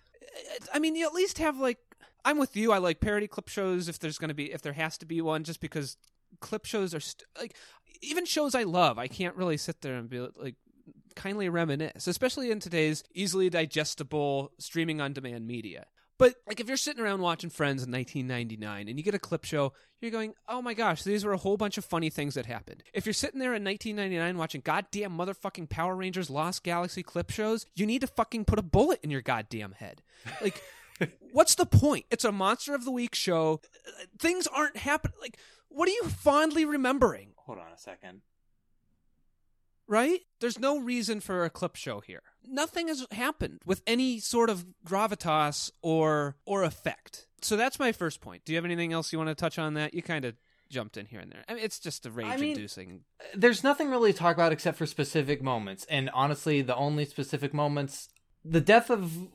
I 0.74 0.80
mean, 0.80 0.98
you 0.98 1.08
at 1.08 1.14
least 1.14 1.38
have 1.38 1.58
like 1.58 1.78
I'm 2.26 2.38
with 2.38 2.58
you. 2.58 2.74
I 2.74 2.80
like 2.80 3.00
parody 3.00 3.28
clip 3.28 3.48
shows 3.48 3.88
if 3.88 3.98
there's 3.98 4.18
going 4.18 4.30
to 4.30 4.34
be 4.34 4.52
if 4.52 4.62
there 4.62 4.74
has 4.74 4.98
to 4.98 5.06
be 5.06 5.22
one, 5.22 5.46
just 5.46 5.62
because 5.62 5.96
clip 6.42 6.66
shows 6.66 6.94
are 6.94 7.00
st- 7.00 7.28
like 7.40 7.56
even 8.02 8.26
shows 8.26 8.56
I 8.56 8.64
love. 8.64 8.98
I 8.98 9.08
can't 9.08 9.38
really 9.38 9.56
sit 9.56 9.80
there 9.80 9.96
and 9.96 10.10
be 10.10 10.20
like 10.20 10.56
kindly 11.16 11.50
reminisce, 11.50 12.08
especially 12.08 12.52
in 12.52 12.60
today's 12.60 13.04
easily 13.14 13.50
digestible 13.50 14.52
streaming 14.60 15.02
on 15.02 15.14
demand 15.14 15.48
media. 15.48 15.86
But 16.20 16.36
like 16.48 16.60
if 16.60 16.68
you're 16.68 16.78
sitting 16.78 17.04
around 17.04 17.22
watching 17.22 17.50
Friends 17.50 17.84
in 17.84 17.92
1999 17.92 18.88
and 18.88 18.98
you 18.98 19.04
get 19.04 19.16
a 19.16 19.20
clip 19.20 19.44
show, 19.44 19.74
you're 20.00 20.12
going, 20.12 20.34
"Oh 20.48 20.62
my 20.62 20.74
gosh, 20.74 21.04
these 21.04 21.26
were 21.26 21.34
a 21.34 21.38
whole 21.38 21.58
bunch 21.58 21.78
of 21.78 21.86
funny 21.86 22.10
things 22.10 22.36
that 22.36 22.46
happened." 22.46 22.84
If 22.94 23.06
you're 23.06 23.14
sitting 23.14 23.40
there 23.40 23.54
in 23.54 23.64
1999 23.64 24.38
watching 24.38 24.62
goddamn 24.62 25.18
motherfucking 25.18 25.70
Power 25.70 25.96
Rangers 25.96 26.30
Lost 26.30 26.64
Galaxy 26.64 27.04
clip 27.04 27.32
shows, 27.32 27.66
you 27.76 27.86
need 27.86 28.02
to 28.02 28.08
fucking 28.08 28.46
put 28.46 28.60
a 28.60 28.64
bullet 28.64 29.00
in 29.04 29.10
your 29.10 29.22
goddamn 29.22 29.74
head. 29.74 30.02
Like 30.42 30.62
what's 31.32 31.56
the 31.56 31.66
point? 31.66 32.06
It's 32.12 32.26
a 32.26 32.32
monster 32.32 32.76
of 32.76 32.86
the 32.86 32.92
week 32.92 33.16
show. 33.16 33.60
Things 34.20 34.48
aren't 34.48 34.78
happening. 34.78 35.18
Like 35.20 35.38
what 35.70 35.90
are 35.90 35.94
you 35.94 36.04
fondly 36.04 36.66
remembering? 36.66 37.30
Hold 37.38 37.58
on 37.58 37.72
a 37.74 37.78
second. 37.78 38.22
Right? 39.88 40.22
There's 40.40 40.60
no 40.60 40.80
reason 40.80 41.20
for 41.20 41.44
a 41.44 41.50
clip 41.50 41.76
show 41.76 42.00
here. 42.00 42.22
Nothing 42.46 42.88
has 42.88 43.06
happened 43.12 43.62
with 43.66 43.82
any 43.88 44.20
sort 44.20 44.50
of 44.50 44.66
gravitas 44.86 45.72
or 45.82 46.36
or 46.46 46.64
effect. 46.64 47.28
So 47.42 47.58
that's 47.58 47.80
my 47.80 47.92
first 47.92 48.22
point. 48.22 48.44
Do 48.46 48.54
you 48.54 48.58
have 48.58 48.66
anything 48.66 48.94
else 48.94 49.12
you 49.12 49.20
want 49.20 49.30
to 49.30 49.36
touch 49.36 49.60
on 49.60 49.74
that? 49.76 49.94
You 49.94 50.02
kind 50.02 50.26
of 50.26 50.36
jumped 50.70 50.98
in 50.98 51.06
here 51.06 51.20
and 51.20 51.32
there. 51.32 51.44
I 51.48 51.54
mean, 51.54 51.64
it's 51.64 51.80
just 51.80 52.06
a 52.06 52.12
rage-inducing. 52.12 53.02
there's 53.36 53.64
nothing 53.64 53.90
really 53.90 54.12
to 54.12 54.18
talk 54.18 54.36
about 54.36 54.52
except 54.52 54.78
for 54.78 54.88
specific 54.88 55.42
moments 55.44 55.86
and 55.88 56.10
honestly 56.16 56.64
the 56.64 56.76
only 56.76 57.06
specific 57.06 57.54
moments 57.54 58.10
the 58.44 58.60
death 58.60 58.90
of 58.90 59.28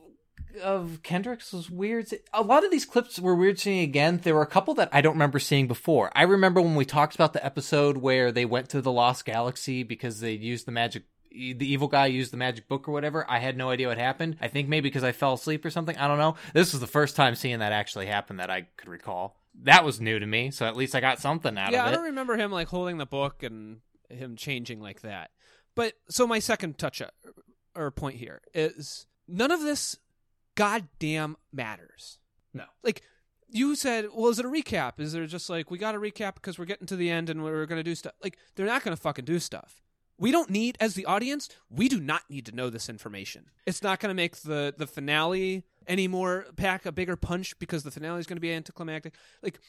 of 0.61 0.99
Kendrix 1.03 1.53
was 1.53 1.69
weird. 1.69 2.07
A 2.33 2.41
lot 2.41 2.63
of 2.63 2.71
these 2.71 2.85
clips 2.85 3.19
were 3.19 3.35
weird 3.35 3.59
seeing 3.59 3.81
again. 3.81 4.21
There 4.23 4.35
were 4.35 4.41
a 4.41 4.47
couple 4.47 4.73
that 4.75 4.89
I 4.91 5.01
don't 5.01 5.13
remember 5.13 5.39
seeing 5.39 5.67
before. 5.67 6.11
I 6.15 6.23
remember 6.23 6.61
when 6.61 6.75
we 6.75 6.85
talked 6.85 7.15
about 7.15 7.33
the 7.33 7.45
episode 7.45 7.97
where 7.97 8.31
they 8.31 8.45
went 8.45 8.69
to 8.69 8.81
the 8.81 8.91
Lost 8.91 9.25
Galaxy 9.25 9.83
because 9.83 10.19
they 10.19 10.33
used 10.33 10.65
the 10.65 10.71
magic 10.71 11.03
the 11.31 11.71
evil 11.71 11.87
guy 11.87 12.07
used 12.07 12.33
the 12.33 12.37
magic 12.37 12.67
book 12.67 12.87
or 12.87 12.91
whatever. 12.91 13.25
I 13.29 13.39
had 13.39 13.55
no 13.55 13.69
idea 13.69 13.87
what 13.87 13.97
happened. 13.97 14.37
I 14.41 14.47
think 14.47 14.67
maybe 14.67 14.89
because 14.89 15.03
I 15.03 15.11
fell 15.11 15.33
asleep 15.33 15.63
or 15.63 15.69
something. 15.69 15.95
I 15.97 16.07
don't 16.07 16.17
know. 16.17 16.35
This 16.53 16.73
was 16.73 16.81
the 16.81 16.87
first 16.87 17.15
time 17.15 17.35
seeing 17.35 17.59
that 17.59 17.71
actually 17.71 18.07
happen 18.07 18.37
that 18.37 18.49
I 18.49 18.67
could 18.77 18.89
recall. 18.89 19.37
That 19.63 19.85
was 19.85 20.01
new 20.01 20.17
to 20.17 20.25
me, 20.25 20.51
so 20.51 20.65
at 20.65 20.75
least 20.75 20.95
I 20.95 21.01
got 21.01 21.19
something 21.19 21.57
out 21.57 21.71
yeah, 21.71 21.81
of 21.81 21.85
it. 21.85 21.87
Yeah, 21.87 21.91
I 21.91 21.91
don't 21.91 22.05
remember 22.05 22.35
him 22.37 22.51
like 22.51 22.67
holding 22.67 22.97
the 22.97 23.05
book 23.05 23.43
and 23.43 23.81
him 24.09 24.35
changing 24.35 24.79
like 24.79 25.01
that. 25.01 25.31
But 25.75 25.93
so 26.09 26.25
my 26.25 26.39
second 26.39 26.77
touch 26.77 27.01
up, 27.01 27.13
or 27.75 27.91
point 27.91 28.17
here 28.17 28.41
is 28.53 29.05
none 29.27 29.51
of 29.51 29.61
this 29.61 29.97
goddamn 30.55 31.37
matters. 31.51 32.19
No. 32.53 32.65
Like 32.83 33.01
you 33.47 33.75
said, 33.75 34.07
well, 34.13 34.29
is 34.29 34.39
it 34.39 34.45
a 34.45 34.49
recap? 34.49 34.99
Is 34.99 35.13
there 35.13 35.25
just 35.25 35.49
like 35.49 35.71
we 35.71 35.77
got 35.77 35.93
to 35.93 35.99
recap 35.99 36.35
because 36.35 36.59
we're 36.59 36.65
getting 36.65 36.87
to 36.87 36.95
the 36.95 37.09
end 37.09 37.29
and 37.29 37.43
we're 37.43 37.65
going 37.65 37.79
to 37.79 37.83
do 37.83 37.95
stuff? 37.95 38.13
Like 38.23 38.37
they're 38.55 38.65
not 38.65 38.83
going 38.83 38.95
to 38.95 39.01
fucking 39.01 39.25
do 39.25 39.39
stuff. 39.39 39.81
We 40.17 40.31
don't 40.31 40.49
need, 40.49 40.77
as 40.81 40.95
the 40.95 41.05
audience, 41.05 41.47
we 41.69 41.87
do 41.87 41.99
not 42.01 42.23
need 42.29 42.45
to 42.47 42.51
know 42.55 42.69
this 42.69 42.89
information. 42.89 43.45
It's 43.65 43.81
not 43.81 43.99
going 43.99 44.09
to 44.09 44.15
make 44.15 44.37
the 44.37 44.73
the 44.77 44.87
finale 44.87 45.63
any 45.87 46.07
more 46.07 46.45
pack 46.55 46.85
a 46.85 46.91
bigger 46.91 47.15
punch 47.15 47.57
because 47.57 47.83
the 47.83 47.91
finale 47.91 48.19
is 48.19 48.27
going 48.27 48.37
to 48.37 48.41
be 48.41 48.53
anticlimactic. 48.53 49.13
Like 49.41 49.59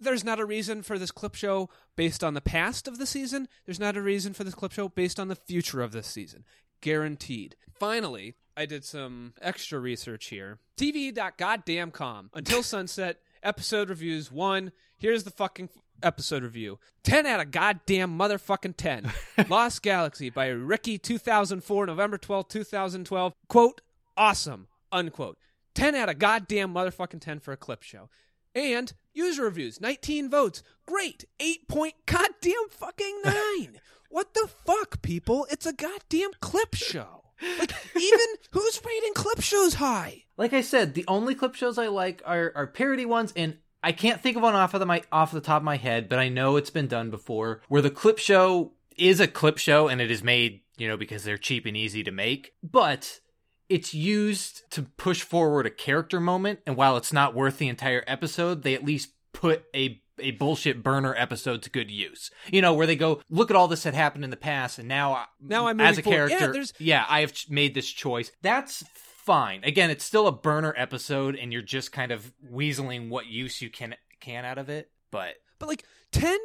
there's 0.00 0.24
not 0.24 0.38
a 0.38 0.44
reason 0.44 0.82
for 0.82 0.98
this 0.98 1.10
clip 1.10 1.34
show 1.34 1.70
based 1.96 2.22
on 2.22 2.34
the 2.34 2.40
past 2.40 2.86
of 2.86 2.98
the 2.98 3.06
season. 3.06 3.48
There's 3.64 3.80
not 3.80 3.96
a 3.96 4.02
reason 4.02 4.34
for 4.34 4.44
this 4.44 4.54
clip 4.54 4.72
show 4.72 4.88
based 4.88 5.18
on 5.18 5.28
the 5.28 5.36
future 5.36 5.80
of 5.80 5.92
this 5.92 6.06
season. 6.06 6.44
Guaranteed. 6.80 7.56
Finally, 7.72 8.34
I 8.56 8.66
did 8.66 8.84
some 8.84 9.34
extra 9.40 9.78
research 9.78 10.26
here. 10.26 10.58
TV.goddamn.com. 10.76 12.30
Until 12.34 12.62
Sunset, 12.64 13.18
episode 13.42 13.88
reviews 13.88 14.30
one. 14.30 14.72
Here's 14.98 15.24
the 15.24 15.30
fucking 15.30 15.70
episode 16.02 16.42
review. 16.42 16.78
10 17.02 17.26
out 17.26 17.40
of 17.40 17.50
goddamn 17.50 18.18
motherfucking 18.18 18.76
10. 18.76 19.12
Lost 19.48 19.82
Galaxy 19.82 20.30
by 20.30 20.48
Ricky 20.48 20.98
2004, 20.98 21.86
November 21.86 22.18
12, 22.18 22.48
2012. 22.48 23.32
Quote, 23.48 23.80
awesome, 24.16 24.68
unquote. 24.92 25.38
10 25.74 25.94
out 25.94 26.08
of 26.08 26.18
goddamn 26.18 26.72
motherfucking 26.72 27.20
10 27.20 27.40
for 27.40 27.52
a 27.52 27.56
clip 27.56 27.82
show. 27.82 28.08
And 28.54 28.92
user 29.12 29.42
reviews, 29.42 29.80
19 29.80 30.30
votes. 30.30 30.62
Great. 30.86 31.24
8 31.40 31.66
point 31.68 31.94
goddamn 32.06 32.68
fucking 32.70 33.20
9. 33.24 33.80
what 34.10 34.34
the 34.34 34.48
fuck, 34.64 35.02
people? 35.02 35.46
It's 35.50 35.66
a 35.66 35.72
goddamn 35.72 36.30
clip 36.40 36.74
show. 36.74 37.23
Like, 37.58 37.72
even 37.96 38.26
who's 38.50 38.80
rating 38.84 39.14
clip 39.14 39.40
shows 39.40 39.74
high? 39.74 40.24
Like 40.36 40.52
I 40.52 40.60
said, 40.62 40.94
the 40.94 41.04
only 41.08 41.34
clip 41.34 41.54
shows 41.54 41.78
I 41.78 41.88
like 41.88 42.22
are, 42.24 42.52
are 42.54 42.66
parody 42.66 43.06
ones, 43.06 43.32
and 43.36 43.58
I 43.82 43.92
can't 43.92 44.20
think 44.20 44.36
of 44.36 44.42
one 44.42 44.54
off 44.54 44.74
of 44.74 44.80
the 44.80 44.86
my 44.86 45.02
off 45.12 45.32
the 45.32 45.40
top 45.40 45.58
of 45.58 45.64
my 45.64 45.76
head, 45.76 46.08
but 46.08 46.18
I 46.18 46.28
know 46.28 46.56
it's 46.56 46.70
been 46.70 46.88
done 46.88 47.10
before, 47.10 47.60
where 47.68 47.82
the 47.82 47.90
clip 47.90 48.18
show 48.18 48.72
is 48.96 49.20
a 49.20 49.28
clip 49.28 49.58
show 49.58 49.88
and 49.88 50.00
it 50.00 50.10
is 50.10 50.22
made, 50.22 50.62
you 50.78 50.88
know, 50.88 50.96
because 50.96 51.24
they're 51.24 51.36
cheap 51.36 51.66
and 51.66 51.76
easy 51.76 52.02
to 52.04 52.10
make, 52.10 52.54
but 52.62 53.20
it's 53.68 53.94
used 53.94 54.62
to 54.70 54.82
push 54.82 55.22
forward 55.22 55.66
a 55.66 55.70
character 55.70 56.20
moment, 56.20 56.60
and 56.66 56.76
while 56.76 56.96
it's 56.96 57.12
not 57.12 57.34
worth 57.34 57.58
the 57.58 57.68
entire 57.68 58.04
episode, 58.06 58.62
they 58.62 58.74
at 58.74 58.84
least 58.84 59.10
put 59.32 59.64
a 59.74 60.00
a 60.18 60.32
bullshit 60.32 60.82
burner 60.82 61.14
episode 61.16 61.62
to 61.62 61.70
good 61.70 61.90
use. 61.90 62.30
You 62.50 62.62
know, 62.62 62.74
where 62.74 62.86
they 62.86 62.96
go, 62.96 63.20
look 63.30 63.50
at 63.50 63.56
all 63.56 63.68
this 63.68 63.82
that 63.84 63.94
happened 63.94 64.24
in 64.24 64.30
the 64.30 64.36
past, 64.36 64.78
and 64.78 64.88
now, 64.88 65.26
Now 65.40 65.66
I'm 65.68 65.80
as 65.80 65.98
a 65.98 66.02
forward. 66.02 66.30
Yeah, 66.30 66.38
character, 66.38 66.52
there's- 66.52 66.72
yeah, 66.78 67.04
I 67.08 67.20
have 67.20 67.32
made 67.48 67.74
this 67.74 67.88
choice. 67.90 68.30
That's 68.42 68.84
fine. 68.94 69.64
Again, 69.64 69.90
it's 69.90 70.04
still 70.04 70.26
a 70.26 70.32
burner 70.32 70.74
episode, 70.76 71.36
and 71.36 71.52
you're 71.52 71.62
just 71.62 71.92
kind 71.92 72.12
of 72.12 72.32
weaseling 72.52 73.08
what 73.08 73.26
use 73.26 73.60
you 73.62 73.70
can 73.70 73.94
can 74.20 74.44
out 74.44 74.58
of 74.58 74.68
it. 74.68 74.90
But 75.10 75.34
But 75.58 75.68
like 75.68 75.84
10 76.12 76.32
uh, 76.32 76.36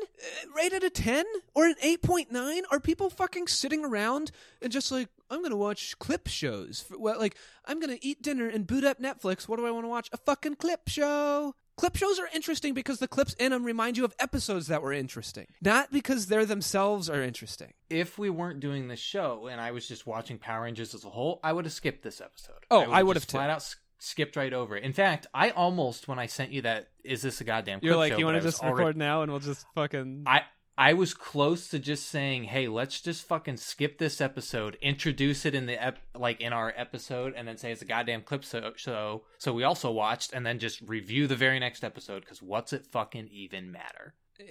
rated 0.56 0.84
a 0.84 0.90
10 0.90 1.26
or 1.56 1.66
an 1.66 1.76
8.9 1.84 2.62
are 2.72 2.80
people 2.80 3.10
fucking 3.10 3.48
sitting 3.48 3.86
around 3.86 4.32
and 4.62 4.72
just 4.72 4.92
like 4.92 5.08
I'm 5.30 5.40
going 5.40 5.52
to 5.52 5.56
watch 5.58 5.98
clip 6.00 6.28
shows. 6.28 6.82
For, 6.88 6.98
well, 7.00 7.20
like 7.20 7.36
I'm 7.66 7.80
going 7.80 7.96
to 7.96 8.06
eat 8.06 8.22
dinner 8.22 8.48
and 8.48 8.66
boot 8.68 8.84
up 8.84 9.00
Netflix. 9.00 9.48
What 9.48 9.58
do 9.60 9.66
I 9.66 9.72
want 9.72 9.86
to 9.86 9.90
watch? 9.90 10.10
A 10.12 10.18
fucking 10.18 10.56
clip 10.56 10.88
show. 10.88 11.56
Clip 11.80 11.96
shows 11.96 12.20
are 12.20 12.28
interesting 12.34 12.74
because 12.74 13.00
the 13.00 13.08
clips 13.08 13.34
in 13.36 13.52
them 13.52 13.64
remind 13.64 13.98
you 13.98 14.04
of 14.06 14.14
episodes 14.20 14.68
that 14.68 14.82
were 14.82 14.92
interesting, 14.94 15.48
not 15.62 15.92
because 15.92 16.28
they're 16.28 16.46
themselves 16.46 17.10
are 17.10 17.22
interesting. 17.24 17.74
if 17.90 18.18
we 18.18 18.30
weren't 18.30 18.60
doing 18.60 18.88
this 18.88 19.00
show 19.00 19.48
and 19.48 19.60
I 19.62 19.72
was 19.72 19.88
just 19.88 20.06
watching 20.06 20.38
Power 20.38 20.64
Rangers 20.64 20.94
as 20.94 21.06
a 21.06 21.10
whole, 21.10 21.40
I 21.44 21.54
would 21.54 21.66
have 21.66 21.74
skipped 21.74 22.04
this 22.04 22.20
episode. 22.22 22.66
Oh, 22.70 22.82
I 22.92 23.02
would 23.02 23.16
have 23.16 23.26
too. 23.26 23.38
flat 23.38 23.50
out 23.50 23.58
s- 23.58 23.78
skipped 24.00 24.36
right 24.36 24.52
over 24.54 24.76
it. 24.78 24.84
In 24.84 24.94
fact, 24.94 25.28
I 25.34 25.52
almost 25.52 26.08
when 26.08 26.20
I 26.20 26.26
sent 26.26 26.52
you 26.52 26.62
that, 26.64 26.90
is 27.04 27.22
this 27.22 27.42
a 27.42 27.44
goddamn? 27.44 27.80
You're 27.82 27.96
like, 27.96 28.12
show, 28.14 28.18
you 28.20 28.26
want 28.26 28.36
to 28.38 28.42
just 28.42 28.62
already- 28.64 28.78
record 28.80 28.98
now 28.98 29.22
and 29.22 29.32
we'll 29.32 29.40
just 29.42 29.66
fucking. 29.76 30.24
I 30.28 30.42
I 30.80 30.94
was 30.94 31.14
close 31.14 31.68
to 31.70 31.78
just 31.80 32.08
saying, 32.08 32.46
"Hey, 32.46 32.68
let's 32.70 33.02
just 33.02 33.28
fucking 33.28 33.58
skip 33.58 33.98
this 33.98 34.22
episode, 34.22 34.78
introduce 34.82 35.46
it 35.46 35.54
in 35.54 35.66
the 35.66 35.82
ep- 35.84 36.00
like 36.16 36.40
in 36.40 36.54
our 36.54 36.74
episode, 36.78 37.34
and 37.36 37.46
then 37.48 37.58
say 37.58 37.72
it's 37.74 37.82
a 37.82 37.86
goddamn 37.86 38.22
clip 38.22 38.46
so 38.46 38.72
so 38.78 39.24
so 39.38 39.52
we 39.54 39.64
also 39.64 39.92
watched, 39.92 40.32
and 40.32 40.46
then 40.46 40.58
just 40.58 40.80
review 40.82 41.28
the 41.28 41.36
very 41.36 41.60
next 41.60 41.84
episode 41.84 42.22
because 42.22 42.42
what's 42.42 42.72
it 42.72 42.86
fucking 42.88 43.28
even 43.28 43.72
matter? 43.72 44.14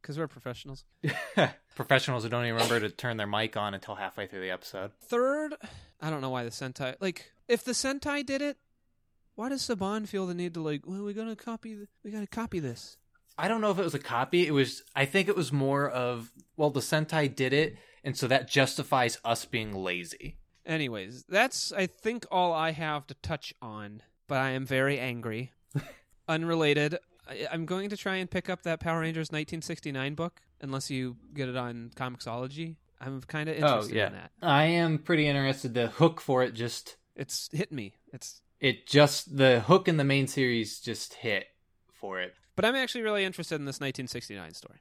Because 0.00 0.16
we're 0.16 0.28
professionals. 0.28 0.84
Professionals 1.74 2.22
who 2.22 2.28
don't 2.28 2.44
even 2.44 2.54
remember 2.54 2.78
to 2.80 2.88
turn 2.88 3.16
their 3.16 3.26
mic 3.26 3.56
on 3.56 3.74
until 3.74 3.96
halfway 3.96 4.28
through 4.28 4.40
the 4.40 4.50
episode. 4.50 4.92
Third, 5.02 5.54
I 6.00 6.08
don't 6.08 6.20
know 6.20 6.30
why 6.30 6.44
the 6.44 6.50
Sentai. 6.50 6.94
Like, 7.00 7.32
if 7.48 7.64
the 7.64 7.72
Sentai 7.72 8.24
did 8.24 8.40
it, 8.40 8.56
why 9.34 9.48
does 9.48 9.60
Saban 9.62 10.06
feel 10.08 10.26
the 10.26 10.34
need 10.34 10.54
to 10.54 10.60
like? 10.60 10.82
Well, 10.86 11.02
we 11.02 11.12
gotta 11.14 11.34
copy. 11.36 11.74
th- 11.74 11.88
We 12.04 12.12
gotta 12.12 12.28
copy 12.28 12.60
this. 12.60 12.96
I 13.38 13.48
don't 13.48 13.60
know 13.60 13.70
if 13.70 13.78
it 13.78 13.84
was 13.84 13.94
a 13.94 14.00
copy. 14.00 14.46
It 14.46 14.50
was. 14.52 14.82
I 14.94 15.04
think 15.04 15.28
it 15.28 15.36
was 15.36 15.52
more 15.52 15.88
of 15.88 16.32
well, 16.56 16.70
the 16.70 16.80
Sentai 16.80 17.34
did 17.34 17.52
it, 17.52 17.76
and 18.02 18.16
so 18.16 18.26
that 18.26 18.48
justifies 18.48 19.18
us 19.24 19.44
being 19.44 19.72
lazy. 19.72 20.36
Anyways, 20.66 21.24
that's 21.28 21.72
I 21.72 21.86
think 21.86 22.26
all 22.30 22.52
I 22.52 22.72
have 22.72 23.06
to 23.06 23.14
touch 23.14 23.54
on. 23.62 24.02
But 24.26 24.38
I 24.38 24.50
am 24.50 24.66
very 24.66 24.98
angry. 25.00 25.52
Unrelated. 26.28 26.98
I, 27.26 27.46
I'm 27.50 27.64
going 27.64 27.88
to 27.90 27.96
try 27.96 28.16
and 28.16 28.30
pick 28.30 28.50
up 28.50 28.62
that 28.64 28.80
Power 28.80 29.00
Rangers 29.00 29.28
1969 29.28 30.14
book, 30.14 30.42
unless 30.60 30.90
you 30.90 31.16
get 31.32 31.48
it 31.48 31.56
on 31.56 31.90
Comixology. 31.96 32.76
I'm 33.00 33.22
kind 33.22 33.48
of 33.48 33.56
oh, 33.56 33.58
interested 33.58 33.96
in 33.96 34.12
that. 34.12 34.30
I 34.42 34.64
am 34.64 34.98
pretty 34.98 35.26
interested. 35.26 35.72
The 35.72 35.86
hook 35.86 36.20
for 36.20 36.42
it 36.42 36.52
just 36.52 36.96
It's 37.16 37.48
hit 37.52 37.72
me. 37.72 37.94
It's. 38.12 38.42
it 38.60 38.86
just 38.86 39.36
the 39.36 39.60
hook 39.60 39.88
in 39.88 39.96
the 39.96 40.04
main 40.04 40.26
series 40.26 40.80
just 40.80 41.14
hit 41.14 41.46
for 41.92 42.20
it. 42.20 42.34
But 42.58 42.64
I'm 42.64 42.74
actually 42.74 43.02
really 43.02 43.24
interested 43.24 43.54
in 43.54 43.66
this 43.66 43.76
1969 43.76 44.52
story. 44.52 44.80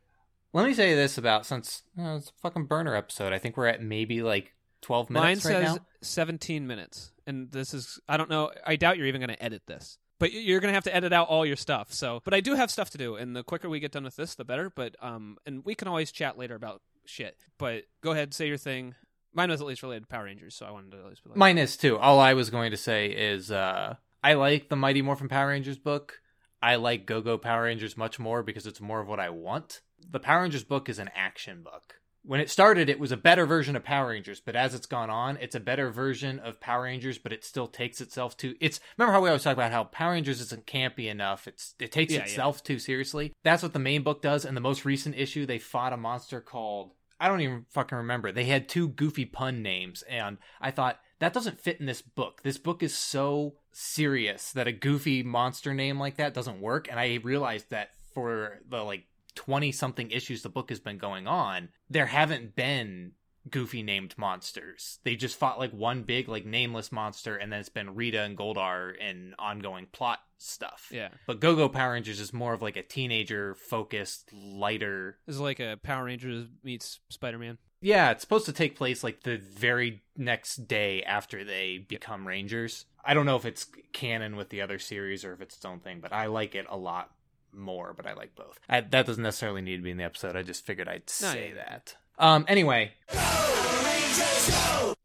Let 0.51 0.65
me 0.65 0.73
say 0.73 0.95
this 0.95 1.19
about 1.19 1.45
since 1.45 1.83
uh, 1.95 2.15
it's 2.15 2.29
a 2.29 2.33
fucking 2.41 2.65
burner 2.65 2.95
episode. 2.95 3.33
I 3.33 3.37
think 3.37 3.55
we're 3.55 3.67
at 3.67 3.83
maybe 3.83 4.23
like 4.23 4.55
twelve 4.81 5.11
Mine 5.11 5.23
minutes 5.23 5.45
right 5.45 5.51
says 5.51 5.75
now. 5.75 5.85
17 6.01 6.65
minutes, 6.65 7.11
and 7.27 7.51
this 7.51 7.75
is 7.75 7.99
I 8.09 8.17
don't 8.17 8.31
know. 8.31 8.51
I 8.65 8.77
doubt 8.77 8.97
you're 8.97 9.05
even 9.05 9.21
going 9.21 9.29
to 9.29 9.43
edit 9.43 9.61
this, 9.67 9.99
but 10.17 10.31
you're 10.31 10.59
going 10.59 10.71
to 10.71 10.73
have 10.73 10.85
to 10.85 10.95
edit 10.95 11.13
out 11.13 11.27
all 11.27 11.45
your 11.45 11.55
stuff. 11.55 11.93
So, 11.93 12.19
but 12.25 12.33
I 12.33 12.39
do 12.39 12.55
have 12.55 12.71
stuff 12.71 12.89
to 12.89 12.97
do, 12.97 13.15
and 13.15 13.35
the 13.35 13.43
quicker 13.43 13.69
we 13.69 13.79
get 13.79 13.91
done 13.91 14.05
with 14.05 14.15
this, 14.15 14.33
the 14.33 14.43
better. 14.43 14.71
But 14.71 14.95
um, 14.99 15.37
and 15.45 15.63
we 15.63 15.75
can 15.75 15.87
always 15.87 16.11
chat 16.11 16.35
later 16.35 16.55
about 16.55 16.81
shit. 17.05 17.37
But 17.59 17.83
go 18.01 18.09
ahead, 18.09 18.33
say 18.33 18.47
your 18.47 18.57
thing. 18.57 18.95
Mine 19.35 19.51
was 19.51 19.61
at 19.61 19.67
least 19.67 19.83
related 19.83 20.05
to 20.05 20.07
Power 20.07 20.23
Rangers, 20.23 20.55
so 20.55 20.65
I 20.65 20.71
wanted 20.71 20.93
to 20.93 20.97
at 20.97 21.05
least 21.05 21.23
be 21.23 21.29
like, 21.29 21.37
Mine 21.37 21.59
is 21.59 21.77
too. 21.77 21.99
All 21.99 22.19
I 22.19 22.33
was 22.33 22.49
going 22.49 22.71
to 22.71 22.77
say 22.77 23.09
is 23.09 23.51
uh, 23.51 23.97
I 24.23 24.33
like 24.33 24.69
the 24.69 24.75
Mighty 24.75 25.03
Morphin 25.03 25.29
Power 25.29 25.49
Rangers 25.49 25.77
book. 25.77 26.21
I 26.61 26.75
like 26.75 27.05
Go 27.05 27.21
Go 27.21 27.37
Power 27.37 27.63
Rangers 27.63 27.97
much 27.97 28.19
more 28.19 28.43
because 28.43 28.65
it's 28.65 28.81
more 28.81 28.99
of 28.99 29.07
what 29.07 29.19
I 29.19 29.29
want. 29.29 29.81
The 30.09 30.19
Power 30.19 30.41
Rangers 30.43 30.63
book 30.63 30.89
is 30.89 30.99
an 30.99 31.09
action 31.15 31.63
book. 31.63 31.95
When 32.23 32.41
it 32.41 32.49
started, 32.49 32.89
it 32.89 32.99
was 32.99 33.13
a 33.13 33.17
better 33.17 33.45
version 33.45 33.77
of 33.77 33.85
Power 33.85 34.09
Rangers, 34.09 34.41
but 34.41 34.55
as 34.55 34.73
it's 34.73 34.85
gone 34.85 35.09
on, 35.09 35.37
it's 35.37 35.55
a 35.55 35.61
better 35.61 35.89
version 35.91 36.39
of 36.39 36.59
Power 36.59 36.83
Rangers, 36.83 37.17
but 37.17 37.31
it 37.31 37.45
still 37.45 37.67
takes 37.67 38.01
itself 38.01 38.35
to 38.37 38.55
it's 38.59 38.81
remember 38.97 39.13
how 39.13 39.21
we 39.21 39.29
always 39.29 39.43
talk 39.43 39.53
about 39.53 39.71
how 39.71 39.85
Power 39.85 40.11
Rangers 40.11 40.41
isn't 40.41 40.65
campy 40.65 41.09
enough. 41.09 41.47
It's 41.47 41.73
it 41.79 41.91
takes 41.91 42.11
Yeah, 42.11 42.19
yeah. 42.19 42.25
itself 42.25 42.63
too 42.63 42.79
seriously. 42.79 43.33
That's 43.43 43.63
what 43.63 43.71
the 43.73 43.79
main 43.79 44.03
book 44.03 44.21
does. 44.21 44.43
In 44.43 44.55
the 44.55 44.61
most 44.61 44.83
recent 44.83 45.15
issue, 45.15 45.45
they 45.45 45.59
fought 45.59 45.93
a 45.93 45.97
monster 45.97 46.41
called 46.41 46.91
I 47.19 47.29
don't 47.29 47.41
even 47.41 47.65
fucking 47.69 47.97
remember. 47.97 48.31
They 48.31 48.45
had 48.45 48.67
two 48.69 48.89
goofy 48.89 49.25
pun 49.25 49.61
names, 49.63 50.03
and 50.03 50.37
I 50.61 50.71
thought 50.71 50.99
that 51.19 51.33
doesn't 51.33 51.59
fit 51.59 51.79
in 51.79 51.85
this 51.85 52.01
book. 52.01 52.41
This 52.43 52.57
book 52.57 52.83
is 52.83 52.95
so 52.95 53.55
serious 53.71 54.51
that 54.53 54.67
a 54.67 54.71
goofy 54.71 55.23
monster 55.23 55.73
name 55.73 55.99
like 55.99 56.17
that 56.17 56.33
doesn't 56.33 56.61
work. 56.61 56.87
And 56.89 56.99
I 56.99 57.19
realized 57.23 57.69
that 57.71 57.89
for 58.13 58.59
the 58.69 58.83
like 58.83 59.05
20 59.35 59.71
something 59.71 60.11
issues 60.11 60.41
the 60.41 60.49
book 60.49 60.69
has 60.69 60.79
been 60.79 60.97
going 60.97 61.27
on, 61.27 61.69
there 61.89 62.07
haven't 62.07 62.55
been 62.55 63.13
goofy 63.49 63.83
named 63.83 64.13
monsters. 64.17 64.99
They 65.03 65.15
just 65.15 65.37
fought 65.37 65.59
like 65.59 65.71
one 65.71 66.03
big, 66.03 66.27
like 66.27 66.45
nameless 66.45 66.91
monster, 66.91 67.35
and 67.35 67.51
then 67.51 67.59
it's 67.59 67.69
been 67.69 67.95
Rita 67.95 68.21
and 68.21 68.37
Goldar 68.37 68.93
and 68.99 69.35
ongoing 69.39 69.87
plot 69.91 70.19
stuff. 70.37 70.89
yeah, 70.91 71.09
But 71.25 71.39
Go 71.39 71.55
Go 71.55 71.69
Power 71.69 71.93
Rangers 71.93 72.19
is 72.19 72.33
more 72.33 72.53
of 72.53 72.61
like 72.61 72.77
a 72.77 72.83
teenager 72.83 73.55
focused, 73.55 74.31
lighter 74.33 75.17
this 75.25 75.35
is 75.35 75.41
like 75.41 75.59
a 75.59 75.79
Power 75.81 76.05
Rangers 76.05 76.47
meets 76.63 76.99
Spider 77.09 77.39
Man. 77.39 77.57
Yeah, 77.81 78.11
it's 78.11 78.21
supposed 78.21 78.45
to 78.47 78.53
take 78.53 78.75
place 78.75 79.03
like 79.03 79.23
the 79.23 79.37
very 79.37 80.01
next 80.15 80.67
day 80.67 81.03
after 81.03 81.43
they 81.43 81.77
become 81.77 82.27
Rangers. 82.27 82.85
I 83.05 83.13
don't 83.13 83.25
know 83.25 83.35
if 83.37 83.45
it's 83.45 83.67
canon 83.93 84.35
with 84.35 84.49
the 84.49 84.61
other 84.61 84.79
series 84.79 85.23
or 85.23 85.33
if 85.33 85.41
it's 85.41 85.55
its 85.55 85.65
own 85.65 85.79
thing, 85.79 85.99
but 86.01 86.11
I 86.13 86.25
like 86.27 86.55
it 86.55 86.65
a 86.69 86.77
lot 86.77 87.11
more. 87.53 87.93
But 87.95 88.05
I 88.07 88.13
like 88.13 88.35
both. 88.35 88.59
I, 88.67 88.81
that 88.81 89.05
doesn't 89.05 89.23
necessarily 89.23 89.61
need 89.61 89.77
to 89.77 89.83
be 89.83 89.91
in 89.91 89.97
the 89.97 90.03
episode. 90.03 90.35
I 90.35 90.43
just 90.43 90.65
figured 90.65 90.87
I'd 90.89 91.09
say 91.09 91.53
that. 91.55 91.95
Um. 92.19 92.45
Anyway, 92.47 92.91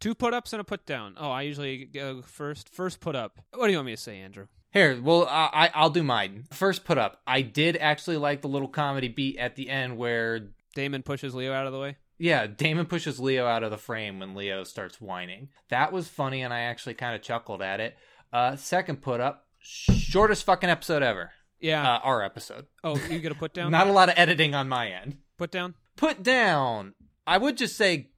Two 0.01 0.15
put 0.15 0.35
ups 0.35 0.53
and 0.53 0.61
a 0.61 0.65
put 0.65 0.85
down. 0.87 1.15
Oh, 1.19 1.31
I 1.31 1.43
usually 1.43 1.85
go 1.85 2.23
first. 2.23 2.69
First 2.69 3.01
put 3.01 3.15
up. 3.15 3.41
What 3.55 3.67
do 3.67 3.73
you 3.73 3.79
want 3.79 3.87
me 3.87 3.93
to 3.97 4.01
say, 4.01 4.19
Andrew? 4.19 4.47
here. 4.73 4.99
Well, 5.01 5.27
I- 5.29 5.71
I'll 5.75 5.91
do 5.91 6.03
mine 6.03 6.45
first. 6.51 6.85
Put 6.85 6.99
up. 6.99 7.21
I 7.27 7.43
did 7.43 7.77
actually 7.77 8.17
like 8.17 8.41
the 8.41 8.49
little 8.49 8.69
comedy 8.69 9.09
beat 9.09 9.37
at 9.39 9.55
the 9.55 9.69
end 9.69 9.97
where 9.99 10.49
Damon 10.75 11.03
pushes 11.03 11.35
Leo 11.35 11.53
out 11.53 11.67
of 11.67 11.73
the 11.73 11.79
way. 11.79 11.97
Yeah, 12.19 12.47
Damon 12.47 12.87
pushes 12.87 13.19
Leo 13.19 13.47
out 13.47 13.65
of 13.65 13.71
the 13.71 13.79
frame 13.79 14.21
when 14.21 14.35
Leo 14.35 14.65
starts 14.65 15.01
whining. 15.01 15.49
That 15.71 15.93
was 15.93 16.09
funny, 16.09 16.43
and 16.43 16.53
I 16.55 16.61
actually 16.61 16.95
kind 16.95 17.15
of 17.17 17.23
chuckled 17.23 17.63
at 17.63 17.81
it. 17.81 17.97
Uh, 18.33 18.57
second 18.57 19.03
put 19.03 19.21
up, 19.21 19.47
shortest 19.61 20.45
fucking 20.45 20.71
episode 20.71 21.03
ever. 21.03 21.31
Yeah. 21.61 21.83
Uh, 21.97 21.99
our 22.01 22.23
episode. 22.23 22.67
oh, 22.85 23.01
you 23.11 23.19
get 23.19 23.33
a 23.33 23.37
put 23.37 23.55
down. 23.55 23.71
Not 23.73 23.87
a 23.87 23.93
lot 23.93 24.09
of 24.09 24.15
editing 24.19 24.55
on 24.55 24.69
my 24.69 24.89
end. 24.91 25.19
put 25.39 25.51
down. 25.51 25.75
Put 25.97 26.23
down. 26.23 26.95
I 27.27 27.39
would 27.39 27.57
just 27.57 27.77
say 27.77 28.11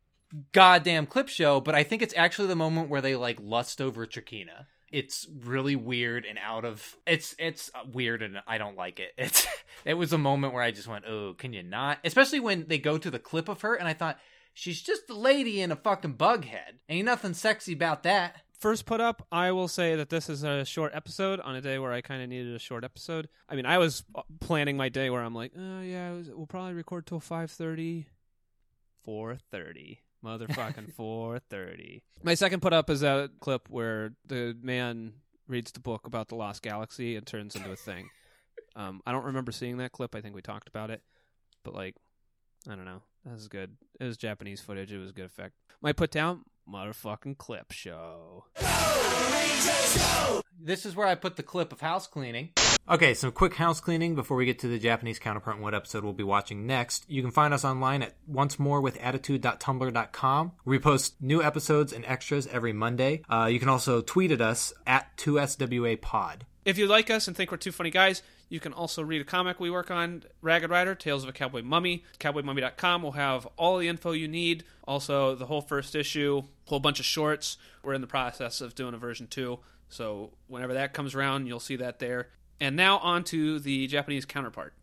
goddamn 0.53 1.07
clip 1.07 1.29
show, 1.29 1.61
but 1.61 1.75
I 1.75 1.83
think 1.83 2.03
it's 2.03 2.15
actually 2.17 2.49
the 2.49 2.57
moment 2.57 2.89
where 2.89 3.01
they 3.01 3.17
like 3.17 3.39
lust 3.41 3.81
over 3.81 4.07
Trakina 4.07 4.67
it's 4.95 5.27
really 5.43 5.75
weird 5.75 6.25
and 6.25 6.39
out 6.39 6.65
of 6.65 6.97
it's 7.05 7.35
it's 7.37 7.69
weird 7.93 8.23
and 8.23 8.41
I 8.47 8.59
don't 8.59 8.77
like 8.77 9.01
it. 9.01 9.13
It's 9.19 9.47
it 9.85 9.95
was 9.95 10.13
a 10.13 10.19
moment 10.19 10.55
where 10.55 10.63
I 10.63 10.71
just 10.71 10.87
went, 10.87 11.05
"Oh, 11.07 11.35
can 11.37 11.53
you 11.53 11.63
not?" 11.63 11.99
Especially 12.05 12.41
when 12.41 12.67
they 12.69 12.79
go 12.79 12.97
to 12.97 13.11
the 13.11 13.19
clip 13.19 13.49
of 13.49 13.63
her 13.63 13.75
and 13.75 13.89
I 13.89 13.93
thought 13.93 14.19
she's 14.53 14.81
just 14.81 15.11
a 15.11 15.15
lady 15.15 15.61
in 15.61 15.73
a 15.73 15.77
fucking 15.77 16.13
bug 16.13 16.45
head. 16.45 16.79
Ain't 16.89 17.07
nothing 17.07 17.35
sexy 17.35 17.73
about 17.73 18.05
that. 18.05 18.37
First 18.59 18.87
put 18.87 19.01
up, 19.01 19.27
I 19.33 19.51
will 19.51 19.69
say 19.69 19.97
that 19.97 20.11
this 20.11 20.31
is 20.31 20.45
a 20.45 20.65
short 20.65 20.93
episode 20.95 21.41
on 21.41 21.57
a 21.57 21.61
day 21.61 21.79
where 21.79 21.93
I 21.93 22.01
kind 22.01 22.23
of 22.23 22.29
needed 22.29 22.55
a 22.55 22.61
short 22.61 22.85
episode. 22.85 23.29
I 23.49 23.57
mean, 23.57 23.67
I 23.67 23.79
was 23.79 24.05
uh, 24.15 24.23
planning 24.41 24.77
my 24.77 24.89
day 24.89 25.11
where 25.11 25.23
I'm 25.23 25.35
like, 25.35 25.53
"Oh 25.59 25.81
yeah, 25.83 26.15
we'll 26.29 26.47
probably 26.47 26.75
record 26.75 27.07
till 27.07 27.21
5:30, 27.21 28.07
4:30." 29.07 29.99
Motherfucking 30.25 30.93
four 30.97 31.39
thirty. 31.39 32.03
My 32.23 32.35
second 32.35 32.61
put 32.61 32.73
up 32.73 32.89
is 32.91 33.03
a 33.03 33.31
clip 33.41 33.69
where 33.69 34.15
the 34.27 34.57
man 34.63 35.15
reads 35.47 35.73
the 35.73 35.81
book 35.81 36.07
about 36.07 36.29
the 36.29 36.37
lost 36.37 36.63
galaxy 36.63 37.17
and 37.17 37.27
turns 37.27 37.55
into 37.55 37.71
a 37.71 37.77
thing. 37.77 38.09
Um, 38.77 39.03
I 39.07 39.13
don't 39.13 39.27
remember 39.27 39.53
seeing 39.53 39.77
that 39.77 39.93
clip. 39.93 40.17
I 40.17 40.21
think 40.21 40.35
we 40.35 40.43
talked 40.43 40.67
about 40.67 40.91
it, 40.91 41.01
but 41.63 41.75
like, 41.75 41.95
I 42.69 42.75
don't 42.75 42.85
know. 42.85 43.03
That 43.25 43.35
was 43.35 43.47
good. 43.47 43.77
It 44.01 44.05
was 44.05 44.17
Japanese 44.17 44.61
footage. 44.61 44.93
It 44.93 44.99
was 44.99 45.13
good 45.13 45.27
effect. 45.27 45.55
My 45.81 45.93
put 45.93 46.11
down 46.11 46.45
motherfucking 46.69 47.39
clip 47.39 47.71
show. 47.71 48.47
This 50.61 50.85
is 50.85 50.97
where 50.97 51.07
I 51.07 51.15
put 51.15 51.37
the 51.37 51.45
clip 51.45 51.73
of 51.73 51.83
house 51.83 52.09
cleaning. 52.09 52.51
Okay, 52.87 53.15
some 53.15 53.33
quick 53.33 53.55
house 53.55 53.81
cleaning 53.81 54.15
before 54.15 54.37
we 54.37 54.45
get 54.45 54.59
to 54.59 54.69
the 54.69 54.79
Japanese 54.79 55.19
counterpart 55.19 55.57
and 55.57 55.65
what 55.65 55.75
episode 55.75 56.05
we'll 56.05 56.13
be 56.13 56.23
watching 56.23 56.67
next. 56.67 57.07
You 57.09 57.23
can 57.23 57.31
find 57.31 57.55
us 57.55 57.65
online 57.65 58.03
at 58.03 58.15
once 58.27 58.59
more 58.59 58.83
with 58.83 58.99
attitude.tumblr.com. 59.01 60.53
We 60.67 60.79
post 60.79 61.15
new 61.19 61.43
episodes 61.43 61.95
and 61.95 62.05
extras 62.05 62.47
every 62.47 62.75
Monday. 62.75 63.23
Uh, 63.27 63.49
you 63.51 63.59
can 63.59 63.71
also 63.71 64.03
tweet 64.03 64.33
at 64.33 64.43
us 64.43 64.75
at 64.87 65.17
2SWA 65.17 65.99
pod. 65.99 66.45
If 66.67 66.77
you 66.77 66.87
like 66.87 67.09
us 67.09 67.27
and 67.27 67.35
think 67.35 67.51
we're 67.51 67.57
two 67.57 67.73
funny 67.73 67.89
guys, 67.89 68.23
you 68.51 68.61
can 68.61 68.75
also 68.75 69.03
read 69.03 69.23
a 69.23 69.25
comic 69.25 69.59
we 69.59 69.71
work 69.71 69.91
on, 69.91 70.23
Ragged 70.43 70.69
Rider, 70.69 70.95
Tales 70.95 71.23
of 71.23 71.31
a 71.31 71.33
Cowboy 71.33 71.63
Mummy. 71.63 72.05
CowboyMummy.com 72.21 73.03
will 73.03 73.13
have 73.13 73.49
all 73.57 73.79
the 73.79 73.89
info 73.89 74.13
you 74.13 74.29
need. 74.29 74.63
Also, 74.87 75.35
the 75.35 75.47
whole 75.47 75.63
first 75.63 75.95
issue, 75.95 76.43
a 76.67 76.69
whole 76.69 76.81
bunch 76.81 77.01
of 77.01 77.07
shorts. 77.07 77.57
We're 77.83 77.95
in 77.95 78.03
the 78.03 78.07
process 78.07 78.61
of 78.61 78.75
doing 78.75 78.93
a 78.93 78.99
version 78.99 79.27
two. 79.27 79.61
So 79.89 80.33
whenever 80.49 80.75
that 80.75 80.93
comes 80.93 81.15
around, 81.15 81.47
you'll 81.47 81.61
see 81.61 81.77
that 81.77 81.99
there. 81.99 82.29
And 82.61 82.77
now 82.77 82.99
on 82.99 83.25
to 83.25 83.59
the 83.59 83.87
Japanese 83.87 84.25
counterpart. 84.25 84.75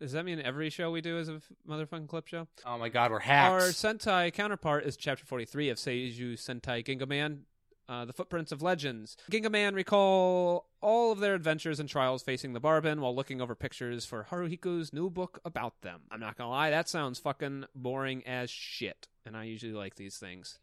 Does 0.00 0.12
that 0.12 0.24
mean 0.24 0.40
every 0.40 0.70
show 0.70 0.92
we 0.92 1.00
do 1.00 1.18
is 1.18 1.28
a 1.28 1.40
motherfucking 1.68 2.06
clip 2.06 2.28
show? 2.28 2.46
Oh 2.64 2.78
my 2.78 2.88
god, 2.88 3.10
we're 3.10 3.20
Our. 3.20 3.60
Sentai 3.70 4.32
counterpart 4.32 4.84
is 4.84 4.96
Chapter 4.96 5.26
43 5.26 5.70
of 5.70 5.76
Seiju 5.78 6.34
Sentai 6.34 6.84
Gingaman, 6.84 7.40
uh, 7.88 8.04
The 8.04 8.12
Footprints 8.12 8.52
of 8.52 8.62
Legends. 8.62 9.16
Gingaman 9.28 9.74
recall 9.74 10.68
all 10.80 11.10
of 11.10 11.18
their 11.18 11.34
adventures 11.34 11.80
and 11.80 11.88
trials 11.88 12.22
facing 12.22 12.52
the 12.52 12.60
Barban 12.60 13.00
while 13.00 13.14
looking 13.14 13.40
over 13.40 13.56
pictures 13.56 14.06
for 14.06 14.28
Haruhiko's 14.30 14.92
new 14.92 15.10
book 15.10 15.40
about 15.44 15.80
them. 15.82 16.02
I'm 16.12 16.20
not 16.20 16.38
gonna 16.38 16.50
lie, 16.50 16.70
that 16.70 16.88
sounds 16.88 17.18
fucking 17.18 17.64
boring 17.74 18.24
as 18.24 18.50
shit, 18.50 19.08
and 19.28 19.36
I 19.36 19.44
usually 19.44 19.74
like 19.74 19.94
these 19.94 20.16
things. 20.16 20.58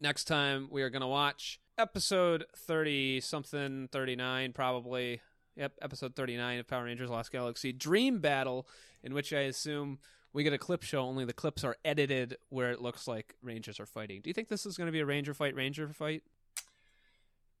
Next 0.00 0.24
time 0.24 0.68
we 0.70 0.82
are 0.82 0.90
gonna 0.90 1.08
watch 1.08 1.58
episode 1.78 2.44
30 2.54 3.20
something, 3.22 3.88
39 3.90 4.52
probably. 4.52 5.22
Yep, 5.56 5.72
episode 5.82 6.14
39 6.14 6.60
of 6.60 6.68
Power 6.68 6.84
Rangers 6.84 7.10
Lost 7.10 7.32
Galaxy 7.32 7.72
Dream 7.72 8.20
Battle, 8.20 8.68
in 9.02 9.14
which 9.14 9.32
I 9.32 9.40
assume 9.40 9.98
we 10.32 10.44
get 10.44 10.52
a 10.52 10.58
clip 10.58 10.82
show, 10.82 11.00
only 11.00 11.24
the 11.24 11.32
clips 11.32 11.64
are 11.64 11.76
edited 11.84 12.36
where 12.50 12.70
it 12.70 12.80
looks 12.80 13.08
like 13.08 13.34
Rangers 13.42 13.80
are 13.80 13.86
fighting. 13.86 14.20
Do 14.20 14.30
you 14.30 14.34
think 14.34 14.48
this 14.48 14.64
is 14.64 14.76
going 14.76 14.86
to 14.86 14.92
be 14.92 15.00
a 15.00 15.06
Ranger 15.06 15.34
fight, 15.34 15.54
Ranger 15.56 15.88
fight? 15.88 16.22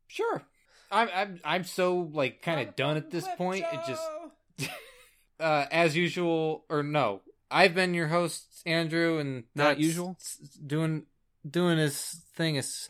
Sure. 0.06 0.42
I'm 0.92 1.08
I'm 1.14 1.40
I'm 1.44 1.64
so 1.64 2.10
like 2.12 2.42
kind 2.42 2.68
of 2.68 2.76
done 2.76 2.96
at 2.96 3.10
this 3.10 3.26
point. 3.36 3.64
It 3.72 3.80
just 3.86 4.02
uh 5.40 5.66
as 5.70 5.96
usual 5.96 6.64
or 6.68 6.82
no. 6.82 7.22
I've 7.50 7.74
been 7.74 7.94
your 7.94 8.08
host 8.08 8.46
Andrew 8.66 9.18
and 9.18 9.44
Not 9.54 9.78
usual? 9.78 10.16
doing 10.64 11.04
doing 11.48 11.78
his 11.78 12.20
thing 12.36 12.56
is 12.56 12.88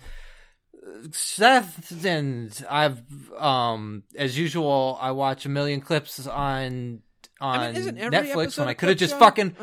Seth 1.13 2.05
and 2.05 2.65
I've 2.69 3.03
um 3.39 4.03
as 4.17 4.39
usual 4.39 4.99
I 5.01 5.11
watch 5.13 5.47
a 5.47 5.49
million 5.49 5.81
clips 5.81 6.27
on 6.27 7.03
on 7.41 7.59
I 7.61 7.73
mean, 7.73 7.97
Netflix 7.97 8.59
when 8.59 8.69
I 8.69 8.75
could 8.75 8.89
have 8.91 8.99
just 8.99 9.15
show? 9.15 9.19
fucking 9.19 9.57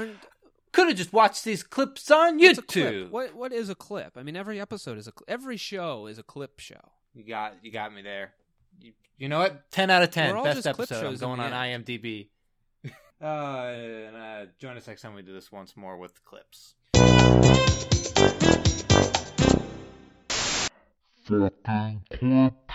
could 0.72 0.88
have 0.88 0.98
just 0.98 1.14
watched 1.14 1.44
these 1.44 1.64
clips 1.64 2.12
on 2.12 2.40
what's? 2.40 2.60
YouTube. 2.60 3.10
What 3.10 3.36
what 3.36 3.52
is 3.52 3.70
a 3.70 3.76
clip? 3.76 4.14
I 4.16 4.24
mean, 4.24 4.36
every 4.36 4.60
episode 4.60 4.98
is 4.98 5.08
a 5.08 5.12
cl- 5.12 5.26
every 5.28 5.58
show 5.58 6.08
is 6.08 6.18
a 6.20 6.24
clip 6.24 6.60
show. 6.60 6.92
You 7.14 7.24
got 7.24 7.56
you 7.64 7.72
got 7.72 7.94
me 7.94 8.02
there. 8.04 8.34
You, 8.80 8.94
you 9.18 9.28
know 9.30 9.40
what? 9.40 9.72
Ten 9.72 9.90
out 9.90 10.04
of 10.04 10.12
ten. 10.12 10.36
Best 10.44 10.68
episode. 10.68 11.04
I'm 11.06 11.16
going 11.18 11.40
on 11.40 11.52
IMDb. 11.52 12.28
Uh, 13.22 13.26
and, 13.26 14.16
uh, 14.16 14.46
join 14.60 14.78
us 14.78 14.88
next 14.88 15.02
time 15.02 15.14
we 15.16 15.22
do 15.22 15.34
this 15.34 15.52
once 15.52 15.76
more 15.76 15.98
with 15.98 16.24
clips. 16.24 16.76
clip. 22.10 22.72